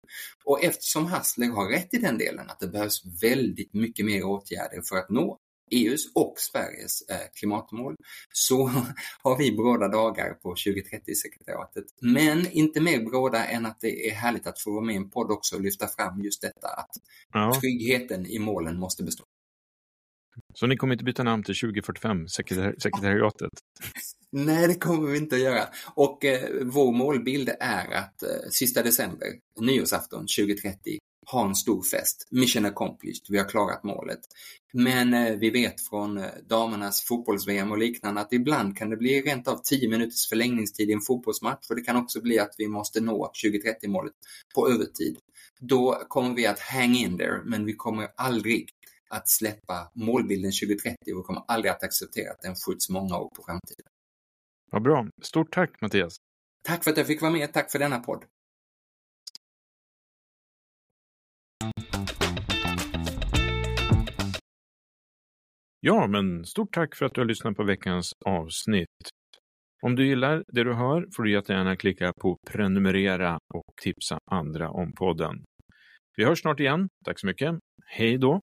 Och 0.46 0.64
eftersom 0.64 1.06
Hassler 1.06 1.48
har 1.48 1.70
rätt 1.70 1.94
i 1.94 1.98
den 1.98 2.18
delen, 2.18 2.50
att 2.50 2.60
det 2.60 2.68
behövs 2.68 3.04
väldigt 3.22 3.74
mycket 3.74 4.06
mer 4.06 4.24
åtgärder 4.24 4.82
för 4.82 4.98
att 4.98 5.10
nå 5.10 5.40
EUs 5.74 6.12
och 6.16 6.34
Sveriges 6.38 7.02
eh, 7.10 7.28
klimatmål 7.34 7.96
så 8.34 8.68
har 9.24 9.38
vi 9.38 9.52
bråda 9.52 9.88
dagar 9.88 10.34
på 10.34 10.56
2030-sekretariatet. 10.56 11.86
Men 12.02 12.52
inte 12.52 12.82
mer 12.82 13.00
bråda 13.10 13.46
än 13.46 13.66
att 13.66 13.80
det 13.80 14.10
är 14.10 14.14
härligt 14.14 14.48
att 14.48 14.62
få 14.62 14.72
vara 14.72 14.86
med 14.86 14.94
i 14.96 14.98
en 14.98 15.10
podd 15.10 15.32
också 15.32 15.56
och 15.56 15.62
lyfta 15.62 15.88
fram 15.88 16.22
just 16.22 16.42
detta 16.42 16.68
att 16.68 16.92
ja. 17.34 17.60
tryggheten 17.62 18.26
i 18.26 18.40
målen 18.40 18.80
måste 18.80 19.04
bestå. 19.04 19.24
Så 20.54 20.68
ni 20.68 20.78
kommer 20.78 20.94
inte 20.94 21.04
byta 21.04 21.24
namn 21.24 21.44
till 21.44 21.56
2045, 21.56 22.28
sekretariatet? 22.28 23.52
Nej, 24.32 24.68
det 24.68 24.76
kommer 24.76 25.12
vi 25.12 25.18
inte 25.18 25.36
att 25.36 25.42
göra. 25.42 25.64
Och 25.96 26.26
eh, 26.26 26.50
vår 26.62 26.92
målbild 26.92 27.50
är 27.60 27.94
att 27.94 28.24
eh, 28.24 28.30
sista 28.52 28.84
december, 28.84 29.28
nyårsafton 29.60 30.20
2030, 30.20 30.98
ha 31.26 31.48
en 31.48 31.56
stor 31.56 31.84
fest. 31.84 32.28
Mission 32.32 32.66
accomplished, 32.66 33.26
vi 33.30 33.38
har 33.38 33.50
klarat 33.50 33.84
målet. 33.84 34.20
Men 34.74 35.14
eh, 35.14 35.36
vi 35.36 35.50
vet 35.50 35.82
från 35.82 36.18
eh, 36.18 36.26
damernas 36.50 37.04
fotbolls-VM 37.04 37.72
och 37.72 37.78
liknande 37.78 38.22
att 38.22 38.34
ibland 38.34 38.78
kan 38.78 38.90
det 38.90 38.98
bli 38.98 39.22
rent 39.22 39.48
av 39.48 39.62
10 39.64 39.90
minuters 39.90 40.30
förlängningstid 40.30 40.90
i 40.90 40.94
en 40.94 41.02
fotbollsmatch 41.02 41.70
och 41.70 41.76
det 41.76 41.82
kan 41.82 41.96
också 41.96 42.22
bli 42.22 42.40
att 42.40 42.56
vi 42.58 42.68
måste 42.68 43.02
nå 43.02 43.32
2030-målet 43.46 44.14
på 44.56 44.70
övertid. 44.70 45.18
Då 45.60 46.04
kommer 46.08 46.36
vi 46.36 46.48
att 46.48 46.60
hang 46.60 46.96
in 46.96 47.18
there, 47.18 47.42
men 47.46 47.66
vi 47.66 47.74
kommer 47.74 48.08
aldrig 48.18 48.70
att 49.10 49.30
släppa 49.30 49.92
målbilden 49.96 50.52
2030 50.52 50.98
och 51.14 51.20
vi 51.20 51.24
kommer 51.24 51.44
aldrig 51.48 51.72
att 51.72 51.84
acceptera 51.84 52.32
att 52.32 52.42
den 52.42 52.56
skjuts 52.56 52.90
många 52.90 53.18
år 53.18 53.30
på 53.36 53.44
framtiden. 53.44 53.86
Vad 54.72 54.84
bra. 54.84 55.08
Stort 55.22 55.54
tack 55.54 55.82
Mattias. 55.82 56.16
Tack 56.64 56.84
för 56.84 56.92
att 56.92 56.98
jag 56.98 57.08
fick 57.08 57.22
vara 57.22 57.32
med. 57.32 57.54
Tack 57.54 57.72
för 57.72 57.80
denna 57.80 58.00
podd. 58.00 58.24
Ja, 65.86 66.08
men 66.08 66.46
stort 66.46 66.74
tack 66.74 66.96
för 66.96 67.06
att 67.06 67.14
du 67.14 67.22
har 67.22 67.26
lyssnat 67.26 67.56
på 67.56 67.64
veckans 67.64 68.14
avsnitt. 68.26 69.10
Om 69.82 69.96
du 69.96 70.08
gillar 70.08 70.44
det 70.48 70.64
du 70.64 70.74
hör 70.74 71.08
får 71.16 71.24
du 71.24 71.32
jättegärna 71.32 71.76
klicka 71.76 72.14
på 72.22 72.38
prenumerera 72.52 73.40
och 73.54 73.76
tipsa 73.82 74.20
andra 74.32 74.70
om 74.70 74.94
podden. 74.94 75.44
Vi 76.18 76.26
hörs 76.26 76.42
snart 76.42 76.60
igen. 76.60 76.90
Tack 77.06 77.20
så 77.20 77.28
mycket. 77.28 77.56
Hej 77.86 78.18
då! 78.18 78.42